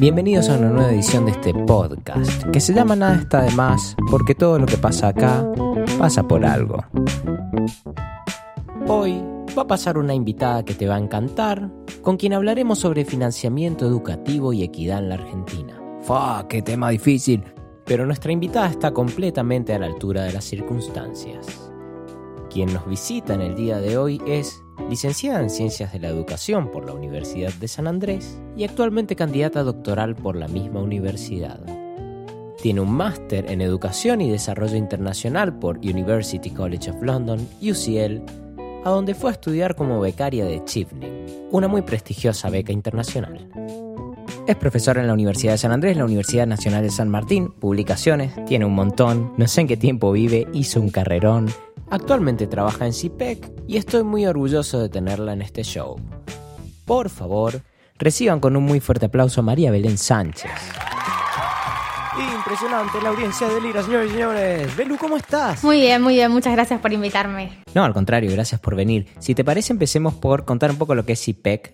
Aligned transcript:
Bienvenidos 0.00 0.48
a 0.48 0.56
una 0.56 0.70
nueva 0.70 0.92
edición 0.92 1.24
de 1.24 1.32
este 1.32 1.52
podcast, 1.52 2.44
que 2.52 2.60
se 2.60 2.72
llama 2.72 2.94
Nada 2.94 3.16
está 3.16 3.42
de 3.42 3.50
más, 3.50 3.96
porque 4.12 4.32
todo 4.32 4.56
lo 4.60 4.66
que 4.66 4.76
pasa 4.76 5.08
acá 5.08 5.44
pasa 5.98 6.22
por 6.22 6.44
algo. 6.46 6.84
Hoy 8.86 9.20
va 9.58 9.62
a 9.62 9.66
pasar 9.66 9.98
una 9.98 10.14
invitada 10.14 10.64
que 10.64 10.74
te 10.74 10.86
va 10.86 10.94
a 10.94 11.00
encantar, 11.00 11.68
con 12.00 12.16
quien 12.16 12.32
hablaremos 12.32 12.78
sobre 12.78 13.04
financiamiento 13.04 13.86
educativo 13.86 14.52
y 14.52 14.62
equidad 14.62 15.00
en 15.00 15.08
la 15.08 15.16
Argentina. 15.16 15.82
¡Fa! 16.02 16.46
¡Qué 16.48 16.62
tema 16.62 16.90
difícil! 16.90 17.42
Pero 17.84 18.06
nuestra 18.06 18.30
invitada 18.30 18.68
está 18.68 18.92
completamente 18.92 19.74
a 19.74 19.80
la 19.80 19.86
altura 19.86 20.22
de 20.22 20.32
las 20.32 20.44
circunstancias. 20.44 21.67
Quien 22.50 22.72
nos 22.72 22.86
visita 22.88 23.34
en 23.34 23.42
el 23.42 23.54
día 23.54 23.78
de 23.78 23.98
hoy 23.98 24.22
es 24.26 24.62
licenciada 24.88 25.40
en 25.40 25.50
Ciencias 25.50 25.92
de 25.92 26.00
la 26.00 26.08
Educación 26.08 26.70
por 26.70 26.86
la 26.86 26.92
Universidad 26.92 27.52
de 27.52 27.68
San 27.68 27.86
Andrés 27.86 28.40
y 28.56 28.64
actualmente 28.64 29.16
candidata 29.16 29.62
doctoral 29.62 30.14
por 30.14 30.34
la 30.34 30.48
misma 30.48 30.80
universidad. 30.80 31.60
Tiene 32.62 32.80
un 32.80 32.90
máster 32.90 33.50
en 33.50 33.60
Educación 33.60 34.20
y 34.20 34.30
Desarrollo 34.30 34.76
Internacional 34.76 35.58
por 35.58 35.78
University 35.78 36.50
College 36.50 36.90
of 36.90 37.02
London, 37.02 37.46
UCL, 37.60 38.22
a 38.84 38.90
donde 38.90 39.14
fue 39.14 39.30
a 39.30 39.34
estudiar 39.34 39.76
como 39.76 40.00
becaria 40.00 40.46
de 40.46 40.64
Chevening, 40.64 41.48
una 41.50 41.68
muy 41.68 41.82
prestigiosa 41.82 42.48
beca 42.48 42.72
internacional. 42.72 43.48
Es 44.46 44.56
profesora 44.56 45.02
en 45.02 45.06
la 45.06 45.12
Universidad 45.12 45.52
de 45.52 45.58
San 45.58 45.72
Andrés, 45.72 45.98
la 45.98 46.06
Universidad 46.06 46.46
Nacional 46.46 46.82
de 46.82 46.90
San 46.90 47.10
Martín, 47.10 47.52
publicaciones, 47.52 48.32
tiene 48.46 48.64
un 48.64 48.74
montón, 48.74 49.34
no 49.36 49.46
sé 49.46 49.60
en 49.60 49.66
qué 49.66 49.76
tiempo 49.76 50.10
vive, 50.10 50.48
hizo 50.54 50.80
un 50.80 50.88
carrerón, 50.88 51.48
Actualmente 51.90 52.46
trabaja 52.46 52.84
en 52.86 52.92
CIPEC 52.92 53.50
y 53.66 53.78
estoy 53.78 54.02
muy 54.02 54.26
orgulloso 54.26 54.78
de 54.78 54.88
tenerla 54.88 55.32
en 55.32 55.42
este 55.42 55.62
show. 55.62 55.96
Por 56.84 57.08
favor, 57.08 57.62
reciban 57.98 58.40
con 58.40 58.56
un 58.56 58.64
muy 58.64 58.80
fuerte 58.80 59.06
aplauso 59.06 59.40
a 59.40 59.44
María 59.44 59.70
Belén 59.70 59.96
Sánchez. 59.96 60.50
Impresionante 62.34 63.00
la 63.02 63.10
audiencia 63.10 63.48
de 63.48 63.60
Lira, 63.60 63.82
señores 63.82 64.10
y 64.10 64.12
señores. 64.12 64.76
Belu, 64.76 64.96
¿cómo 64.98 65.16
estás? 65.16 65.62
Muy 65.62 65.80
bien, 65.80 66.02
muy 66.02 66.14
bien. 66.14 66.30
Muchas 66.30 66.52
gracias 66.52 66.80
por 66.80 66.92
invitarme. 66.92 67.62
No, 67.74 67.84
al 67.84 67.94
contrario, 67.94 68.30
gracias 68.32 68.60
por 68.60 68.74
venir. 68.74 69.06
Si 69.18 69.34
te 69.34 69.44
parece, 69.44 69.72
empecemos 69.72 70.14
por 70.14 70.44
contar 70.44 70.70
un 70.70 70.76
poco 70.76 70.94
lo 70.94 71.04
que 71.04 71.12
es 71.12 71.20
CIPEC. 71.20 71.72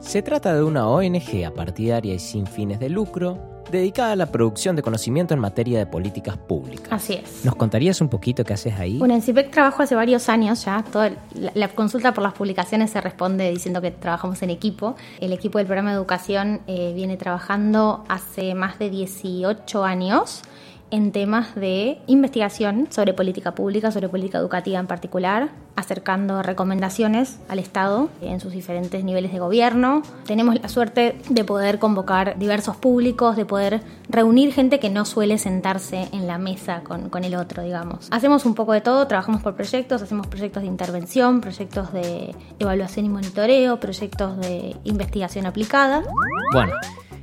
Se 0.00 0.22
trata 0.22 0.54
de 0.54 0.62
una 0.62 0.88
ONG 0.88 1.44
apartidaria 1.46 2.14
y 2.14 2.18
sin 2.18 2.46
fines 2.46 2.78
de 2.78 2.90
lucro 2.90 3.57
dedicada 3.70 4.12
a 4.12 4.16
la 4.16 4.26
producción 4.26 4.76
de 4.76 4.82
conocimiento 4.82 5.34
en 5.34 5.40
materia 5.40 5.78
de 5.78 5.86
políticas 5.86 6.36
públicas. 6.36 6.88
Así 6.90 7.14
es. 7.14 7.44
¿Nos 7.44 7.56
contarías 7.56 8.00
un 8.00 8.08
poquito 8.08 8.44
qué 8.44 8.54
haces 8.54 8.78
ahí? 8.78 8.98
Bueno, 8.98 9.14
en 9.14 9.22
CIPEC 9.22 9.50
trabajo 9.50 9.82
hace 9.82 9.94
varios 9.94 10.28
años 10.28 10.64
ya. 10.64 10.82
Toda 10.90 11.12
la, 11.54 11.68
consulta 11.68 12.12
por 12.14 12.22
las 12.22 12.32
publicaciones 12.32 12.90
se 12.90 13.00
responde 13.00 13.50
diciendo 13.50 13.80
que 13.80 13.90
trabajamos 13.90 14.42
en 14.42 14.50
equipo. 14.50 14.96
El 15.20 15.32
equipo 15.32 15.58
del 15.58 15.66
programa 15.66 15.90
de 15.90 15.96
educación 15.96 16.60
eh, 16.66 16.92
viene 16.94 17.16
trabajando 17.16 18.04
hace 18.08 18.54
más 18.54 18.78
de 18.78 18.90
18 18.90 19.84
años 19.84 20.42
en 20.90 21.12
temas 21.12 21.54
de 21.54 21.98
investigación 22.06 22.88
sobre 22.90 23.12
política 23.12 23.54
pública, 23.54 23.90
sobre 23.90 24.08
política 24.08 24.38
educativa 24.38 24.78
en 24.78 24.86
particular, 24.86 25.50
acercando 25.76 26.42
recomendaciones 26.42 27.38
al 27.48 27.58
Estado 27.58 28.08
en 28.20 28.40
sus 28.40 28.52
diferentes 28.52 29.04
niveles 29.04 29.32
de 29.32 29.38
gobierno. 29.38 30.02
Tenemos 30.26 30.60
la 30.60 30.68
suerte 30.68 31.18
de 31.28 31.44
poder 31.44 31.78
convocar 31.78 32.38
diversos 32.38 32.76
públicos, 32.76 33.36
de 33.36 33.44
poder 33.44 33.80
reunir 34.08 34.52
gente 34.52 34.80
que 34.80 34.90
no 34.90 35.04
suele 35.04 35.38
sentarse 35.38 36.08
en 36.12 36.26
la 36.26 36.38
mesa 36.38 36.82
con, 36.82 37.10
con 37.10 37.24
el 37.24 37.36
otro, 37.36 37.62
digamos. 37.62 38.08
Hacemos 38.10 38.44
un 38.44 38.54
poco 38.54 38.72
de 38.72 38.80
todo, 38.80 39.06
trabajamos 39.06 39.42
por 39.42 39.54
proyectos, 39.54 40.02
hacemos 40.02 40.26
proyectos 40.26 40.62
de 40.62 40.68
intervención, 40.68 41.40
proyectos 41.40 41.92
de 41.92 42.34
evaluación 42.58 43.06
y 43.06 43.08
monitoreo, 43.08 43.78
proyectos 43.78 44.38
de 44.38 44.74
investigación 44.84 45.46
aplicada. 45.46 46.02
Bueno. 46.52 46.72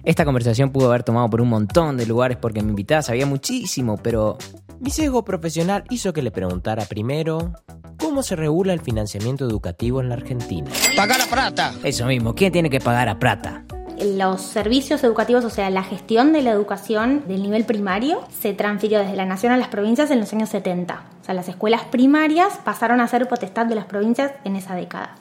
Esta 0.05 0.23
conversación 0.23 0.69
pudo 0.69 0.89
haber 0.89 1.01
tomado 1.01 1.27
por 1.31 1.41
un 1.41 1.49
montón 1.49 1.97
de 1.97 2.05
lugares 2.05 2.37
porque 2.37 2.61
me 2.61 2.69
invitada 2.69 3.01
sabía 3.01 3.25
muchísimo, 3.25 3.97
pero 3.97 4.37
mi 4.79 4.91
sesgo 4.91 5.25
profesional 5.25 5.83
hizo 5.89 6.13
que 6.13 6.21
le 6.21 6.29
preguntara 6.29 6.85
primero 6.85 7.53
cómo 7.99 8.21
se 8.21 8.35
regula 8.35 8.73
el 8.73 8.81
financiamiento 8.81 9.45
educativo 9.45 10.01
en 10.01 10.09
la 10.09 10.15
Argentina. 10.15 10.69
Pagar 10.95 11.21
a 11.21 11.25
plata. 11.25 11.73
Eso 11.83 12.05
mismo, 12.05 12.35
¿quién 12.35 12.53
tiene 12.53 12.69
que 12.69 12.79
pagar 12.79 13.09
a 13.09 13.17
plata? 13.17 13.63
Los 13.99 14.41
servicios 14.41 15.03
educativos, 15.03 15.43
o 15.43 15.49
sea, 15.49 15.71
la 15.71 15.81
gestión 15.81 16.33
de 16.33 16.43
la 16.43 16.51
educación 16.51 17.23
del 17.27 17.41
nivel 17.41 17.65
primario, 17.65 18.21
se 18.29 18.53
transfirió 18.53 18.99
desde 18.99 19.15
la 19.15 19.25
nación 19.25 19.53
a 19.53 19.57
las 19.57 19.69
provincias 19.69 20.11
en 20.11 20.19
los 20.19 20.31
años 20.33 20.49
70. 20.49 21.01
O 21.21 21.25
sea, 21.25 21.33
las 21.33 21.49
escuelas 21.49 21.83
primarias 21.85 22.59
pasaron 22.63 23.01
a 23.01 23.07
ser 23.07 23.27
potestad 23.27 23.65
de 23.65 23.73
las 23.73 23.85
provincias 23.85 24.33
en 24.43 24.55
esa 24.55 24.75
década 24.75 25.15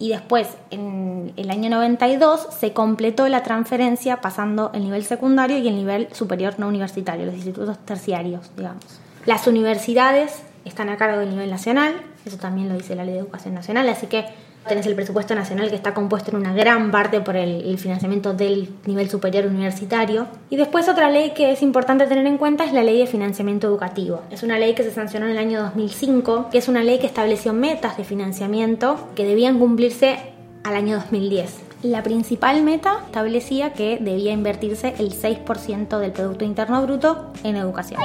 y 0.00 0.08
después 0.08 0.48
en 0.70 1.32
el 1.36 1.50
año 1.50 1.68
92 1.68 2.48
se 2.58 2.72
completó 2.72 3.28
la 3.28 3.42
transferencia 3.42 4.22
pasando 4.22 4.70
el 4.72 4.82
nivel 4.82 5.04
secundario 5.04 5.58
y 5.58 5.68
el 5.68 5.76
nivel 5.76 6.08
superior 6.12 6.54
no 6.58 6.68
universitario, 6.68 7.26
los 7.26 7.34
institutos 7.34 7.78
terciarios, 7.84 8.50
digamos. 8.56 8.82
Las 9.26 9.46
universidades 9.46 10.42
están 10.64 10.88
a 10.88 10.96
cargo 10.96 11.18
del 11.20 11.28
nivel 11.28 11.50
nacional, 11.50 11.92
eso 12.24 12.38
también 12.38 12.70
lo 12.70 12.76
dice 12.76 12.96
la 12.96 13.04
Ley 13.04 13.12
de 13.12 13.20
Educación 13.20 13.52
Nacional, 13.52 13.90
así 13.90 14.06
que 14.06 14.24
Tenés 14.68 14.86
el 14.86 14.94
presupuesto 14.94 15.34
nacional 15.34 15.70
que 15.70 15.76
está 15.76 15.94
compuesto 15.94 16.30
en 16.30 16.36
una 16.36 16.52
gran 16.52 16.90
parte 16.90 17.20
por 17.20 17.36
el, 17.36 17.78
financiamiento 17.78 18.34
del 18.34 18.68
nivel 18.86 19.08
superior 19.08 19.46
universitario. 19.46 20.28
Y 20.50 20.56
después 20.56 20.88
otra 20.88 21.10
ley 21.10 21.30
que 21.30 21.50
es 21.52 21.62
importante 21.62 22.06
tener 22.06 22.26
en 22.26 22.38
cuenta 22.38 22.64
es 22.64 22.72
la 22.72 22.82
ley 22.82 22.98
de 22.98 23.06
financiamiento 23.06 23.66
educativo. 23.66 24.22
Es 24.30 24.42
una 24.42 24.58
ley 24.58 24.74
que 24.74 24.82
se 24.82 24.90
sancionó 24.90 25.26
en 25.26 25.32
el 25.32 25.38
año 25.38 25.62
2005, 25.62 26.48
que 26.50 26.58
es 26.58 26.68
una 26.68 26.82
ley 26.82 26.98
que 26.98 27.06
estableció 27.06 27.52
metas 27.52 27.96
de 27.96 28.04
financiamiento 28.04 29.08
que 29.14 29.24
debían 29.24 29.58
cumplirse 29.58 30.18
al 30.62 30.74
año 30.74 30.96
2010. 30.96 31.70
La 31.82 32.02
principal 32.02 32.62
meta 32.62 32.98
establecía 33.06 33.72
que 33.72 33.96
debía 33.98 34.32
invertirse 34.32 34.94
el 34.98 35.12
6% 35.12 35.98
del 35.98 36.12
Producto 36.12 36.44
Interno 36.44 36.82
Bruto 36.82 37.32
en 37.42 37.56
educación. 37.56 37.98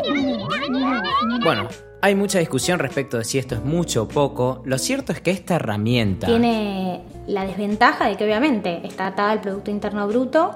Bueno, 1.44 1.68
hay 2.02 2.16
mucha 2.16 2.40
discusión 2.40 2.80
respecto 2.80 3.18
de 3.18 3.24
si 3.24 3.38
esto 3.38 3.56
es 3.56 3.64
mucho 3.64 4.04
o 4.04 4.08
poco. 4.08 4.62
Lo 4.66 4.78
cierto 4.78 5.12
es 5.12 5.22
que 5.22 5.32
esta 5.32 5.56
herramienta... 5.56 6.28
Tiene 6.28 7.02
la 7.28 7.46
desventaja 7.46 8.08
de 8.08 8.18
que 8.18 8.24
obviamente 8.24 8.86
está 8.86 9.08
atada 9.08 9.32
al 9.32 9.42
Producto 9.42 9.72
Interno 9.72 10.08
Bruto 10.08 10.52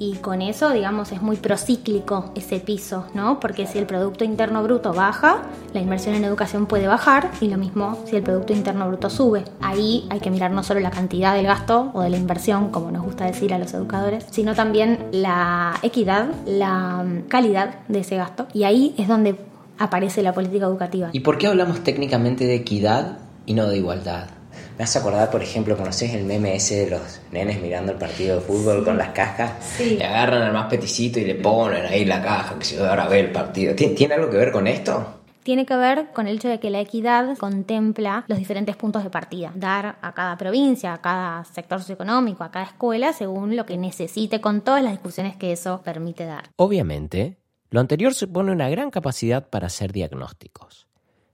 y 0.00 0.14
con 0.14 0.42
eso, 0.42 0.70
digamos, 0.70 1.10
es 1.10 1.20
muy 1.20 1.36
procíclico 1.36 2.30
ese 2.36 2.60
piso, 2.60 3.06
¿no? 3.14 3.40
Porque 3.40 3.66
si 3.66 3.78
el 3.78 3.86
Producto 3.86 4.22
Interno 4.22 4.62
Bruto 4.62 4.92
baja, 4.92 5.42
la 5.74 5.80
inversión 5.80 6.14
en 6.14 6.24
educación 6.24 6.66
puede 6.66 6.86
bajar 6.86 7.32
y 7.40 7.48
lo 7.48 7.58
mismo 7.58 7.98
si 8.06 8.14
el 8.14 8.22
Producto 8.22 8.52
Interno 8.52 8.86
Bruto 8.86 9.10
sube. 9.10 9.42
Ahí 9.60 10.06
hay 10.08 10.20
que 10.20 10.30
mirar 10.30 10.52
no 10.52 10.62
solo 10.62 10.78
la 10.78 10.92
cantidad 10.92 11.34
del 11.34 11.46
gasto 11.46 11.90
o 11.94 12.02
de 12.02 12.10
la 12.10 12.16
inversión, 12.16 12.70
como 12.70 12.92
nos 12.92 13.02
gusta 13.02 13.24
decir 13.24 13.52
a 13.52 13.58
los 13.58 13.74
educadores, 13.74 14.24
sino 14.30 14.54
también 14.54 15.08
la 15.10 15.74
equidad, 15.82 16.28
la 16.46 17.04
calidad 17.26 17.80
de 17.88 17.98
ese 17.98 18.16
gasto. 18.16 18.46
Y 18.54 18.62
ahí 18.62 18.94
es 18.98 19.08
donde 19.08 19.47
aparece 19.78 20.22
la 20.22 20.32
política 20.32 20.66
educativa. 20.66 21.10
¿Y 21.12 21.20
por 21.20 21.38
qué 21.38 21.46
hablamos 21.46 21.82
técnicamente 21.84 22.44
de 22.46 22.54
equidad 22.54 23.18
y 23.46 23.54
no 23.54 23.68
de 23.68 23.78
igualdad? 23.78 24.28
Me 24.76 24.84
hace 24.84 24.98
acordar, 24.98 25.30
por 25.30 25.42
ejemplo, 25.42 25.76
¿conoces 25.76 26.14
el 26.14 26.24
meme 26.24 26.54
ese 26.54 26.84
de 26.84 26.90
los 26.90 27.20
nenes 27.32 27.60
mirando 27.60 27.92
el 27.92 27.98
partido 27.98 28.36
de 28.36 28.42
fútbol 28.42 28.84
con 28.84 28.96
las 28.96 29.08
cajas? 29.08 29.52
Sí. 29.76 29.96
Le 29.96 30.04
agarran 30.04 30.42
al 30.42 30.52
más 30.52 30.70
peticito 30.70 31.18
y 31.18 31.24
le 31.24 31.34
ponen 31.34 31.84
ahí 31.86 32.04
la 32.04 32.22
caja, 32.22 32.58
que 32.58 32.64
se 32.64 32.78
ahora 32.78 33.08
ve 33.08 33.20
el 33.20 33.32
partido. 33.32 33.74
¿Tiene 33.74 34.14
algo 34.14 34.30
que 34.30 34.36
ver 34.36 34.52
con 34.52 34.66
esto? 34.66 35.18
tiene 35.48 35.64
que 35.64 35.76
ver 35.76 36.08
con 36.12 36.26
el 36.26 36.36
hecho 36.36 36.48
de 36.50 36.60
que 36.60 36.68
la 36.68 36.80
equidad 36.80 37.38
contempla 37.38 38.26
los 38.28 38.36
diferentes 38.36 38.76
puntos 38.76 39.02
de 39.02 39.08
partida, 39.08 39.50
dar 39.54 39.96
a 40.02 40.12
cada 40.12 40.36
provincia, 40.36 40.92
a 40.92 41.00
cada 41.00 41.42
sector 41.46 41.78
socioeconómico, 41.78 42.44
a 42.44 42.50
cada 42.50 42.66
escuela, 42.66 43.14
según 43.14 43.56
lo 43.56 43.64
que 43.64 43.78
necesite, 43.78 44.42
con 44.42 44.60
todas 44.60 44.82
las 44.82 44.92
discusiones 44.92 45.36
que 45.36 45.52
eso 45.52 45.80
permite 45.82 46.26
dar. 46.26 46.50
Obviamente, 46.56 47.38
lo 47.70 47.80
anterior 47.80 48.14
supone 48.14 48.52
una 48.52 48.68
gran 48.68 48.90
capacidad 48.90 49.48
para 49.48 49.66
hacer 49.66 49.92
diagnósticos. 49.92 50.88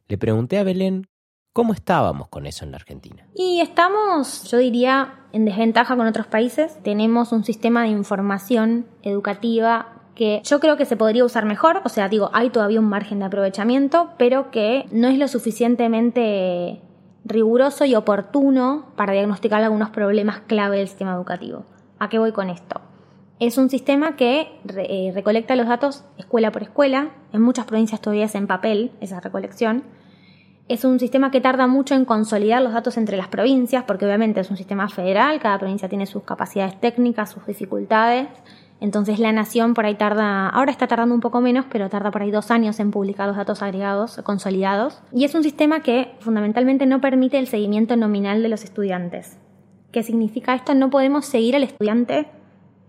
Le 0.09 0.19
pregunté 0.19 0.59
a 0.59 0.65
Belén 0.65 1.07
cómo 1.53 1.73
estábamos 1.73 2.29
con 2.29 2.47
eso 2.47 2.65
en 2.65 2.73
la 2.73 2.79
Argentina. 2.79 3.27
Y 3.35 3.61
estamos, 3.61 4.51
yo 4.51 4.59
diría, 4.59 5.21
en 5.33 5.45
desventaja 5.45 5.97
con 5.97 6.07
otros 6.07 6.27
países. 6.27 6.77
Tenemos 6.83 7.33
un 7.33 7.45
sistema 7.45 7.83
de 7.83 7.89
información 7.89 8.87
educativa 9.03 10.03
que 10.15 10.43
yo 10.45 10.61
creo 10.61 10.77
que 10.77 10.85
se 10.85 10.97
podría 10.97 11.25
usar 11.25 11.45
mejor, 11.45 11.81
o 11.85 11.89
sea, 11.89 12.09
digo, 12.09 12.31
hay 12.33 12.51
todavía 12.51 12.79
un 12.79 12.89
margen 12.89 13.19
de 13.19 13.25
aprovechamiento, 13.25 14.11
pero 14.17 14.51
que 14.51 14.87
no 14.93 15.09
es 15.09 15.19
lo 15.19 15.27
suficientemente 15.27 16.81
riguroso 17.25 17.85
y 17.85 17.95
oportuno 17.95 18.93
para 18.97 19.13
diagnosticar 19.13 19.63
algunos 19.63 19.91
problemas 19.91 20.41
clave 20.41 20.79
del 20.79 20.89
sistema 20.89 21.15
educativo. 21.15 21.65
¿A 21.99 22.09
qué 22.09 22.19
voy 22.19 22.33
con 22.33 22.51
esto? 22.51 22.81
Es 23.45 23.59
un 23.59 23.69
sistema 23.69 24.17
que 24.17 24.49
eh, 24.75 25.13
recolecta 25.15 25.55
los 25.55 25.69
datos 25.69 26.03
escuela 26.17 26.51
por 26.51 26.63
escuela. 26.63 27.11
En 27.31 27.43
muchas 27.43 27.67
provincias 27.67 28.01
todavía 28.01 28.25
es 28.25 28.35
en 28.35 28.47
papel 28.47 28.93
esa 29.03 29.21
recolección. 29.21 29.83
Es 30.67 30.83
un 30.87 30.99
sistema 30.99 31.31
que 31.31 31.43
tarda 31.43 31.67
mucho 31.67 31.95
en 31.95 32.07
consolidar 32.07 32.63
los 32.63 32.73
datos 32.73 32.97
entre 32.97 33.19
las 33.19 33.29
provincias, 33.29 33.85
porque 33.85 34.07
obviamente 34.07 34.41
es 34.41 34.51
un 34.51 34.57
sistema 34.57 34.89
federal, 34.89 35.41
cada 35.41 35.59
provincia 35.59 35.91
tiene 35.91 36.07
sus 36.07 36.23
capacidades 36.23 36.81
técnicas, 36.81 37.33
sus 37.33 37.45
dificultades. 37.47 38.29
Entonces 38.81 39.19
la 39.19 39.31
nación 39.31 39.75
por 39.75 39.85
ahí 39.85 39.97
tarda, 39.97 40.49
ahora 40.49 40.71
está 40.71 40.87
tardando 40.87 41.15
un 41.15 41.21
poco 41.21 41.43
menos, 41.43 41.67
pero 41.71 41.91
tarda 41.91 42.11
por 42.11 42.23
ahí 42.23 42.31
dos 42.31 42.51
años 42.51 42.81
en 42.81 42.93
publicar 42.93 43.29
los 43.29 43.37
datos 43.37 43.61
agregados, 43.61 44.23
consolidados. 44.25 45.03
Y 45.13 45.25
es 45.27 45.35
un 45.35 45.43
sistema 45.43 45.81
que 45.81 46.15
fundamentalmente 46.21 46.87
no 46.87 47.03
permite 47.03 47.39
el 47.39 47.49
seguimiento 47.49 47.95
nominal 47.95 48.43
de 48.43 48.49
los 48.49 48.65
estudiantes. 48.65 49.37
¿Qué 49.93 50.03
significa 50.03 50.55
esto? 50.55 50.75
No 50.75 50.89
podemos 50.89 51.27
seguir 51.27 51.57
al 51.57 51.63
estudiante 51.63 52.27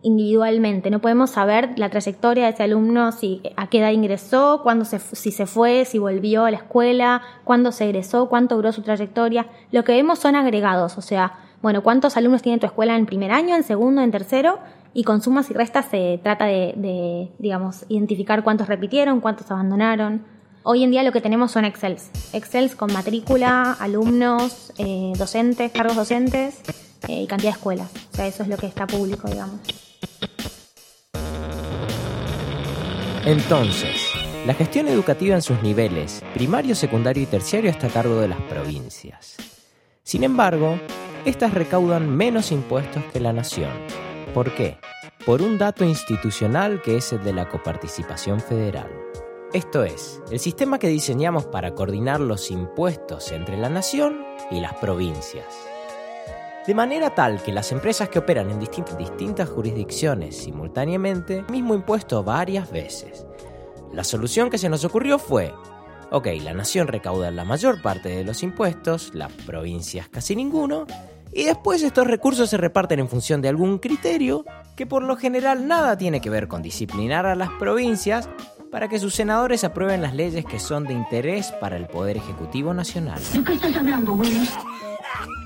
individualmente. 0.06 0.92
No 0.92 1.00
podemos 1.00 1.32
saber 1.32 1.72
la 1.78 1.90
trayectoria 1.90 2.46
de 2.46 2.52
ese 2.52 2.64
alumno, 2.64 3.12
si 3.12 3.42
a 3.58 3.68
qué 3.68 3.80
edad 3.80 3.90
ingresó, 3.90 4.62
cuándo 4.62 4.86
se, 4.86 5.00
si 5.00 5.32
se 5.32 5.48
fue, 5.48 5.84
si 5.86 5.98
volvió 5.98 6.46
a 6.46 6.52
la 6.52 6.58
escuela, 6.58 7.24
cuándo 7.44 7.72
se 7.72 7.86
egresó, 7.86 8.30
cuánto 8.30 8.56
duró 8.56 8.72
su 8.72 8.84
trayectoria. 8.84 9.48
Lo 9.72 9.84
que 9.84 9.94
vemos 9.94 10.20
son 10.20 10.36
agregados, 10.36 11.00
o 11.00 11.02
sea, 11.02 11.40
bueno, 11.64 11.82
cuántos 11.82 12.18
alumnos 12.18 12.44
tiene 12.44 12.60
tu 12.60 12.68
escuela 12.68 12.96
en 12.96 13.08
primer 13.08 13.32
año, 13.32 13.56
en 13.56 13.64
segundo, 13.64 14.04
en 14.04 14.12
tercero, 14.12 14.60
y 14.94 15.04
con 15.04 15.24
sumas 15.24 15.50
y 15.50 15.56
restas 15.56 15.88
se 15.90 16.20
trata 16.22 16.46
de, 16.46 17.32
digamos, 17.40 17.86
identificar 17.90 18.44
cuántos 18.44 18.68
repitieron, 18.68 19.22
cuántos 19.22 19.50
abandonaron. 19.50 20.24
Hoy 20.62 20.84
en 20.84 20.92
día 20.92 21.02
lo 21.02 21.12
que 21.12 21.22
tenemos 21.22 21.52
son 21.52 21.66
Excels. 21.66 22.12
Excels 22.32 22.76
con 22.76 22.94
matrícula, 22.94 23.72
alumnos, 23.80 24.72
eh, 24.78 25.14
docentes, 25.18 25.72
cargos 25.72 25.96
docentes 25.96 26.62
eh, 27.08 27.24
y 27.24 27.28
cantidad 27.28 27.52
de 27.52 27.58
escuelas. 27.58 27.90
O 28.14 28.16
sea, 28.16 28.28
eso 28.28 28.44
es 28.44 28.50
lo 28.50 28.58
que 28.58 28.68
está 28.68 28.86
público, 28.86 29.28
digamos. 29.28 29.85
Entonces, 33.26 34.12
la 34.46 34.54
gestión 34.54 34.88
educativa 34.88 35.34
en 35.34 35.42
sus 35.42 35.60
niveles, 35.64 36.22
primario, 36.36 36.76
secundario 36.76 37.24
y 37.24 37.26
terciario, 37.26 37.72
está 37.72 37.88
a 37.88 37.90
cargo 37.90 38.18
de 38.18 38.28
las 38.28 38.40
provincias. 38.42 39.38
Sin 40.04 40.24
embargo, 40.24 40.80
estas 41.26 41.56
recaudan 41.56 42.08
menos 42.16 42.52
impuestos 42.52 43.04
que 43.12 43.20
la 43.20 43.34
nación. 43.34 43.72
¿Por 44.36 44.54
qué? 44.54 44.78
Por 45.26 45.42
un 45.42 45.58
dato 45.58 45.84
institucional 45.84 46.84
que 46.84 46.98
es 46.98 47.14
el 47.14 47.24
de 47.24 47.34
la 47.34 47.50
coparticipación 47.50 48.40
federal. 48.40 48.92
Esto 49.54 49.84
es, 49.84 50.22
el 50.30 50.40
sistema 50.40 50.78
que 50.78 50.90
diseñamos 50.90 51.48
para 51.48 51.74
coordinar 51.74 52.20
los 52.20 52.52
impuestos 52.52 53.32
entre 53.32 53.58
la 53.58 53.70
nación 53.70 54.24
y 54.52 54.60
las 54.60 54.76
provincias 54.76 55.46
de 56.68 56.74
manera 56.74 57.14
tal 57.14 57.42
que 57.42 57.52
las 57.52 57.72
empresas 57.72 58.10
que 58.10 58.20
operan 58.20 58.50
en 58.50 58.60
distintas 58.60 59.50
jurisdicciones 59.50 60.36
simultáneamente, 60.36 61.44
mismo 61.50 61.76
impuesto 61.76 62.24
varias 62.24 62.72
veces. 62.72 63.26
La 63.94 64.04
solución 64.04 64.50
que 64.50 64.58
se 64.58 64.70
nos 64.70 64.84
ocurrió 64.84 65.20
fue, 65.20 65.54
ok, 66.12 66.28
la 66.42 66.54
nación 66.54 66.88
recauda 66.88 67.30
la 67.32 67.46
mayor 67.46 67.82
parte 67.82 68.10
de 68.10 68.24
los 68.24 68.42
impuestos, 68.42 69.12
las 69.14 69.32
provincias 69.32 70.10
casi 70.10 70.36
ninguno, 70.36 70.88
y 71.32 71.44
después 71.44 71.84
estos 71.84 72.08
recursos 72.08 72.50
se 72.50 72.58
reparten 72.58 73.00
en 73.00 73.10
función 73.10 73.42
de 73.42 73.50
algún 73.50 73.78
criterio 73.78 74.46
que 74.76 74.86
por 74.86 75.04
lo 75.04 75.18
general 75.18 75.68
nada 75.68 75.98
tiene 75.98 76.22
que 76.22 76.30
ver 76.30 76.48
con 76.48 76.62
disciplinar 76.62 77.26
a 77.26 77.36
las 77.36 77.50
provincias 77.60 78.30
para 78.72 78.88
que 78.90 79.00
sus 79.00 79.16
senadores 79.16 79.64
aprueben 79.64 80.02
las 80.02 80.16
leyes 80.16 80.46
que 80.46 80.60
son 80.60 80.86
de 80.86 80.94
interés 80.94 81.52
para 81.62 81.78
el 81.78 81.88
Poder 81.88 82.18
Ejecutivo 82.18 82.74
Nacional. 82.74 83.22
¿De 83.34 83.44
qué 83.44 83.54
estás 83.54 83.76
hablando, 83.76 84.18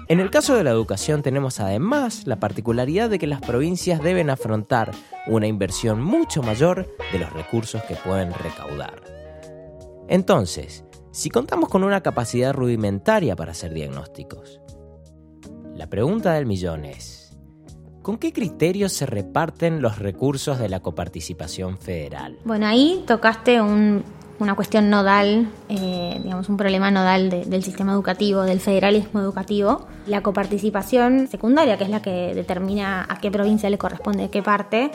en 0.09 0.19
el 0.19 0.31
caso 0.31 0.55
de 0.55 0.63
la 0.63 0.71
educación 0.71 1.21
tenemos 1.21 1.59
además 1.59 2.25
la 2.25 2.39
particularidad 2.39 3.11
de 3.11 3.19
que 3.19 3.27
las 3.27 3.41
provincias 3.41 4.01
deben 4.01 4.31
afrontar 4.31 4.89
una 5.27 5.45
inversión 5.45 6.01
mucho 6.01 6.41
mayor 6.41 6.87
de 7.11 7.19
los 7.19 7.31
recursos 7.31 7.83
que 7.83 7.93
pueden 7.93 8.33
recaudar. 8.33 9.03
Entonces, 10.07 10.83
si 11.11 11.29
contamos 11.29 11.69
con 11.69 11.83
una 11.83 12.01
capacidad 12.01 12.53
rudimentaria 12.53 13.35
para 13.35 13.51
hacer 13.51 13.71
diagnósticos, 13.71 14.59
la 15.75 15.87
pregunta 15.91 16.33
del 16.33 16.47
millón 16.47 16.85
es, 16.85 17.37
¿con 18.01 18.17
qué 18.17 18.33
criterios 18.33 18.93
se 18.93 19.05
reparten 19.05 19.79
los 19.79 19.99
recursos 19.99 20.57
de 20.57 20.69
la 20.69 20.79
coparticipación 20.79 21.77
federal? 21.77 22.39
Bueno, 22.45 22.65
ahí 22.65 23.03
tocaste 23.05 23.61
un 23.61 24.03
una 24.39 24.55
cuestión 24.55 24.89
nodal, 24.89 25.49
eh, 25.67 26.19
digamos, 26.23 26.49
un 26.49 26.57
problema 26.57 26.91
nodal 26.91 27.29
del 27.29 27.63
sistema 27.63 27.91
educativo, 27.91 28.43
del 28.43 28.59
federalismo 28.59 29.19
educativo. 29.19 29.87
La 30.07 30.21
coparticipación 30.21 31.27
secundaria, 31.27 31.77
que 31.77 31.83
es 31.83 31.89
la 31.89 32.01
que 32.01 32.33
determina 32.33 33.05
a 33.07 33.19
qué 33.19 33.29
provincia 33.29 33.69
le 33.69 33.77
corresponde 33.77 34.29
qué 34.29 34.41
parte, 34.41 34.91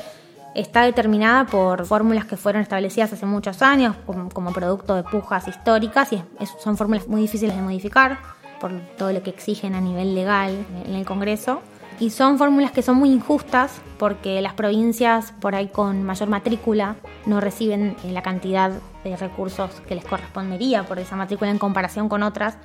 está 0.55 0.83
determinada 0.83 1.47
por 1.47 1.85
fórmulas 1.85 2.25
que 2.25 2.37
fueron 2.37 2.63
establecidas 2.63 3.13
hace 3.13 3.27
muchos 3.27 3.61
años 3.61 3.97
como, 4.07 4.53
producto 4.53 4.95
de 4.95 5.03
pujas 5.03 5.47
históricas 5.49 6.13
y 6.13 6.23
son 6.63 6.77
fórmulas 6.77 7.09
muy 7.09 7.23
difíciles 7.23 7.55
de 7.55 7.63
modificar 7.63 8.19
por 8.61 8.73
todo 8.97 9.13
lo 9.13 9.23
que 9.23 9.31
exigen 9.31 9.75
a 9.75 9.81
nivel 9.81 10.15
legal 10.15 10.65
en 10.87 10.95
el 10.95 11.05
Congreso. 11.05 11.61
Y 12.01 12.11
son 12.11 12.39
fórmulas 12.39 12.73
que 12.73 12.83
son 12.83 12.97
muy 12.97 13.11
injustas 13.11 13.81
porque 13.99 14.43
las 14.43 14.55
provincias 14.55 15.33
por 15.41 15.55
ahí 15.55 15.69
con 15.69 16.03
mayor 16.03 16.29
matrícula 16.29 16.97
no 17.25 17.41
reciben 17.41 17.97
la 18.11 18.23
cantidad 18.23 18.73
de 19.05 19.17
recursos 19.17 19.71
que 19.87 19.95
les 19.95 20.05
correspondería 20.05 20.83
por 20.85 20.99
esa 20.99 21.15
matrícula 21.17 21.51
en 21.51 21.59
comparación 21.59 22.09
con 22.09 22.23
otras 22.23 22.59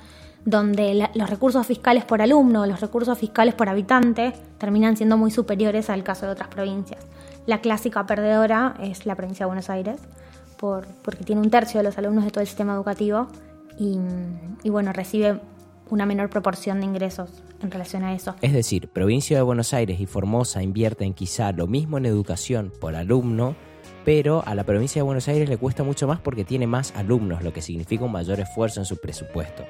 donde 0.44 1.08
los 1.14 1.30
recursos 1.30 1.66
fiscales 1.66 2.04
por 2.04 2.22
alumno, 2.22 2.66
los 2.66 2.80
recursos 2.80 3.18
fiscales 3.18 3.54
por 3.54 3.68
habitante 3.68 4.32
terminan 4.58 4.96
siendo 4.96 5.16
muy 5.16 5.30
superiores 5.30 5.90
al 5.90 6.02
caso 6.02 6.26
de 6.26 6.32
otras 6.32 6.48
provincias. 6.48 7.04
La 7.46 7.60
clásica 7.60 8.06
perdedora 8.06 8.74
es 8.80 9.06
la 9.06 9.14
provincia 9.14 9.44
de 9.44 9.48
Buenos 9.48 9.70
Aires, 9.70 10.00
por, 10.56 10.86
porque 11.02 11.24
tiene 11.24 11.42
un 11.42 11.50
tercio 11.50 11.78
de 11.78 11.84
los 11.84 11.98
alumnos 11.98 12.24
de 12.24 12.30
todo 12.30 12.40
el 12.40 12.46
sistema 12.46 12.74
educativo 12.74 13.28
y 13.78 14.68
bueno, 14.68 14.92
recibe 14.92 15.40
una 15.90 16.06
menor 16.06 16.30
proporción 16.30 16.80
de 16.80 16.86
ingresos 16.86 17.42
en 17.62 17.70
relación 17.70 18.04
a 18.04 18.14
eso. 18.14 18.34
Es 18.40 18.52
decir, 18.52 18.88
provincia 18.88 19.36
de 19.36 19.42
Buenos 19.42 19.74
Aires 19.74 20.00
y 20.00 20.06
Formosa 20.06 20.62
invierten 20.62 21.14
quizá 21.14 21.52
lo 21.52 21.66
mismo 21.66 21.98
en 21.98 22.06
educación 22.06 22.72
por 22.80 22.96
alumno, 22.96 23.56
pero 24.04 24.42
a 24.46 24.54
la 24.54 24.64
provincia 24.64 25.00
de 25.00 25.04
Buenos 25.04 25.28
Aires 25.28 25.48
le 25.48 25.58
cuesta 25.58 25.82
mucho 25.82 26.06
más 26.06 26.20
porque 26.20 26.44
tiene 26.44 26.66
más 26.66 26.92
alumnos, 26.96 27.42
lo 27.42 27.52
que 27.52 27.60
significa 27.60 28.04
un 28.04 28.12
mayor 28.12 28.40
esfuerzo 28.40 28.80
en 28.80 28.86
su 28.86 28.96
presupuesto. 28.98 29.64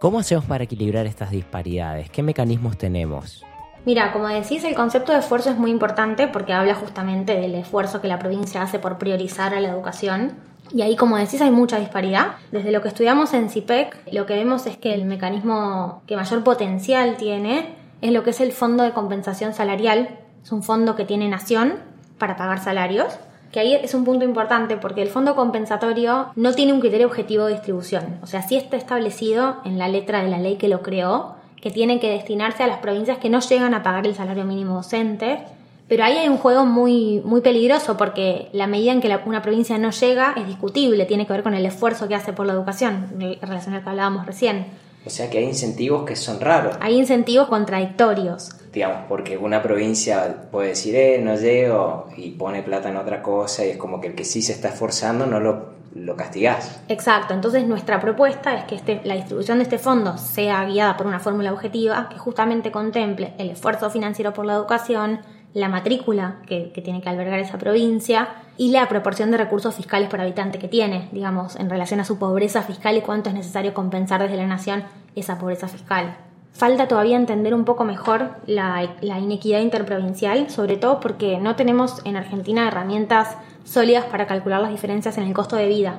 ¿Cómo 0.00 0.18
hacemos 0.18 0.44
para 0.44 0.64
equilibrar 0.64 1.06
estas 1.06 1.30
disparidades? 1.30 2.10
¿Qué 2.10 2.22
mecanismos 2.22 2.76
tenemos? 2.76 3.44
Mira, 3.84 4.12
como 4.12 4.28
decís, 4.28 4.64
el 4.64 4.74
concepto 4.74 5.12
de 5.12 5.18
esfuerzo 5.18 5.50
es 5.50 5.58
muy 5.58 5.70
importante 5.70 6.28
porque 6.28 6.52
habla 6.52 6.74
justamente 6.74 7.36
del 7.36 7.54
esfuerzo 7.56 8.00
que 8.00 8.08
la 8.08 8.18
provincia 8.18 8.62
hace 8.62 8.78
por 8.78 8.98
priorizar 8.98 9.54
a 9.54 9.60
la 9.60 9.68
educación 9.68 10.32
y 10.70 10.82
ahí, 10.82 10.96
como 10.96 11.16
decís, 11.16 11.40
hay 11.42 11.50
mucha 11.50 11.78
disparidad. 11.78 12.36
Desde 12.50 12.72
lo 12.72 12.80
que 12.80 12.88
estudiamos 12.88 13.34
en 13.34 13.50
CIPEC, 13.50 14.12
lo 14.12 14.26
que 14.26 14.34
vemos 14.34 14.66
es 14.66 14.76
que 14.76 14.94
el 14.94 15.04
mecanismo 15.04 16.02
que 16.06 16.16
mayor 16.16 16.44
potencial 16.44 17.16
tiene 17.16 17.74
es 18.00 18.12
lo 18.12 18.22
que 18.22 18.30
es 18.30 18.40
el 18.40 18.52
Fondo 18.52 18.82
de 18.84 18.92
Compensación 18.92 19.52
Salarial. 19.52 20.18
Es 20.42 20.52
un 20.52 20.62
fondo 20.62 20.96
que 20.96 21.04
tiene 21.04 21.28
Nación 21.28 21.74
para 22.18 22.36
pagar 22.36 22.62
salarios. 22.62 23.18
Que 23.50 23.60
ahí 23.60 23.74
es 23.74 23.92
un 23.92 24.04
punto 24.04 24.24
importante 24.24 24.78
porque 24.78 25.02
el 25.02 25.08
fondo 25.08 25.36
compensatorio 25.36 26.28
no 26.36 26.54
tiene 26.54 26.72
un 26.72 26.80
criterio 26.80 27.06
objetivo 27.06 27.44
de 27.44 27.52
distribución. 27.52 28.18
O 28.22 28.26
sea, 28.26 28.40
sí 28.40 28.56
está 28.56 28.78
establecido 28.78 29.58
en 29.64 29.78
la 29.78 29.88
letra 29.88 30.22
de 30.22 30.30
la 30.30 30.38
ley 30.38 30.56
que 30.56 30.68
lo 30.68 30.82
creó 30.82 31.34
que 31.60 31.70
tiene 31.70 32.00
que 32.00 32.10
destinarse 32.10 32.64
a 32.64 32.66
las 32.66 32.78
provincias 32.78 33.18
que 33.18 33.30
no 33.30 33.38
llegan 33.38 33.72
a 33.72 33.84
pagar 33.84 34.04
el 34.06 34.16
salario 34.16 34.44
mínimo 34.44 34.74
docente 34.74 35.44
pero 35.92 36.04
ahí 36.04 36.16
hay 36.16 36.28
un 36.30 36.38
juego 36.38 36.64
muy, 36.64 37.20
muy 37.22 37.42
peligroso 37.42 37.98
porque 37.98 38.48
la 38.54 38.66
medida 38.66 38.92
en 38.92 39.02
que 39.02 39.14
una 39.26 39.42
provincia 39.42 39.76
no 39.76 39.90
llega 39.90 40.32
es 40.38 40.46
discutible, 40.46 41.04
tiene 41.04 41.26
que 41.26 41.34
ver 41.34 41.42
con 41.42 41.52
el 41.52 41.66
esfuerzo 41.66 42.08
que 42.08 42.14
hace 42.14 42.32
por 42.32 42.46
la 42.46 42.54
educación, 42.54 43.08
en 43.20 43.38
relación 43.42 43.74
al 43.74 43.82
que 43.82 43.90
hablábamos 43.90 44.24
recién. 44.24 44.68
O 45.04 45.10
sea 45.10 45.28
que 45.28 45.36
hay 45.36 45.44
incentivos 45.44 46.06
que 46.06 46.16
son 46.16 46.40
raros. 46.40 46.78
Hay 46.80 46.98
incentivos 46.98 47.48
contradictorios. 47.48 48.52
Digamos, 48.72 49.00
porque 49.06 49.36
una 49.36 49.62
provincia 49.62 50.48
puede 50.50 50.68
decir, 50.68 50.96
eh, 50.96 51.20
no 51.22 51.36
llego, 51.36 52.08
y 52.16 52.30
pone 52.30 52.62
plata 52.62 52.88
en 52.88 52.96
otra 52.96 53.22
cosa, 53.22 53.66
y 53.66 53.68
es 53.68 53.76
como 53.76 54.00
que 54.00 54.06
el 54.06 54.14
que 54.14 54.24
sí 54.24 54.40
se 54.40 54.52
está 54.52 54.68
esforzando 54.68 55.26
no 55.26 55.40
lo, 55.40 55.74
lo 55.94 56.16
castigás. 56.16 56.80
Exacto, 56.88 57.34
entonces 57.34 57.66
nuestra 57.66 58.00
propuesta 58.00 58.54
es 58.54 58.64
que 58.64 58.76
este, 58.76 59.02
la 59.04 59.14
distribución 59.14 59.58
de 59.58 59.64
este 59.64 59.76
fondo 59.76 60.16
sea 60.16 60.64
guiada 60.64 60.96
por 60.96 61.06
una 61.06 61.20
fórmula 61.20 61.52
objetiva 61.52 62.08
que 62.08 62.16
justamente 62.16 62.72
contemple 62.72 63.34
el 63.36 63.50
esfuerzo 63.50 63.90
financiero 63.90 64.32
por 64.32 64.46
la 64.46 64.54
educación, 64.54 65.20
la 65.54 65.68
matrícula 65.68 66.36
que, 66.46 66.72
tiene 66.82 67.02
que 67.02 67.08
albergar 67.08 67.38
esa 67.38 67.58
provincia 67.58 68.28
y 68.56 68.70
la 68.70 68.88
proporción 68.88 69.30
de 69.30 69.36
recursos 69.36 69.74
fiscales 69.74 70.08
por 70.08 70.20
habitante 70.20 70.58
que 70.58 70.68
tiene, 70.68 71.08
digamos, 71.12 71.56
en 71.56 71.68
relación 71.68 72.00
a 72.00 72.04
su 72.04 72.18
pobreza 72.18 72.62
fiscal 72.62 72.96
y 72.96 73.02
cuánto 73.02 73.28
es 73.28 73.34
necesario 73.34 73.74
compensar 73.74 74.22
desde 74.22 74.36
la 74.36 74.46
nación 74.46 74.84
esa 75.14 75.38
pobreza 75.38 75.68
fiscal. 75.68 76.16
Falta 76.52 76.86
todavía 76.86 77.16
entender 77.16 77.54
un 77.54 77.64
poco 77.64 77.84
mejor 77.84 78.36
la, 78.46 78.88
inequidad 79.02 79.60
interprovincial, 79.60 80.50
sobre 80.50 80.76
todo 80.76 81.00
porque 81.00 81.38
no 81.38 81.56
tenemos 81.56 82.00
en 82.04 82.16
Argentina 82.16 82.68
herramientas 82.68 83.36
sólidas 83.64 84.04
para 84.06 84.26
calcular 84.26 84.60
las 84.60 84.70
diferencias 84.70 85.16
en 85.18 85.24
el 85.24 85.34
costo 85.34 85.56
de 85.56 85.68
vida. 85.68 85.96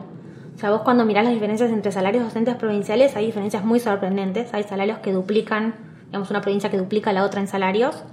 O 0.55 0.59
sea, 0.59 0.69
vos 0.69 0.81
cuando 0.81 1.05
mirás 1.05 1.25
las 1.25 1.33
diferencias 1.33 1.71
entre 1.71 1.91
salarios 1.91 2.23
docentes 2.23 2.55
provinciales 2.55 3.15
hay 3.15 3.25
diferencias 3.25 3.65
muy 3.65 3.79
sorprendentes. 3.79 4.53
Hay 4.53 4.63
salarios 4.63 4.99
que 4.99 5.11
duplican, 5.11 5.73
digamos, 6.05 6.29
una 6.29 6.41
provincia 6.41 6.69
que 6.69 6.77
duplica 6.77 7.11
la 7.13 7.23
otra 7.23 7.41
en 7.41 7.47
salarios 7.47 8.03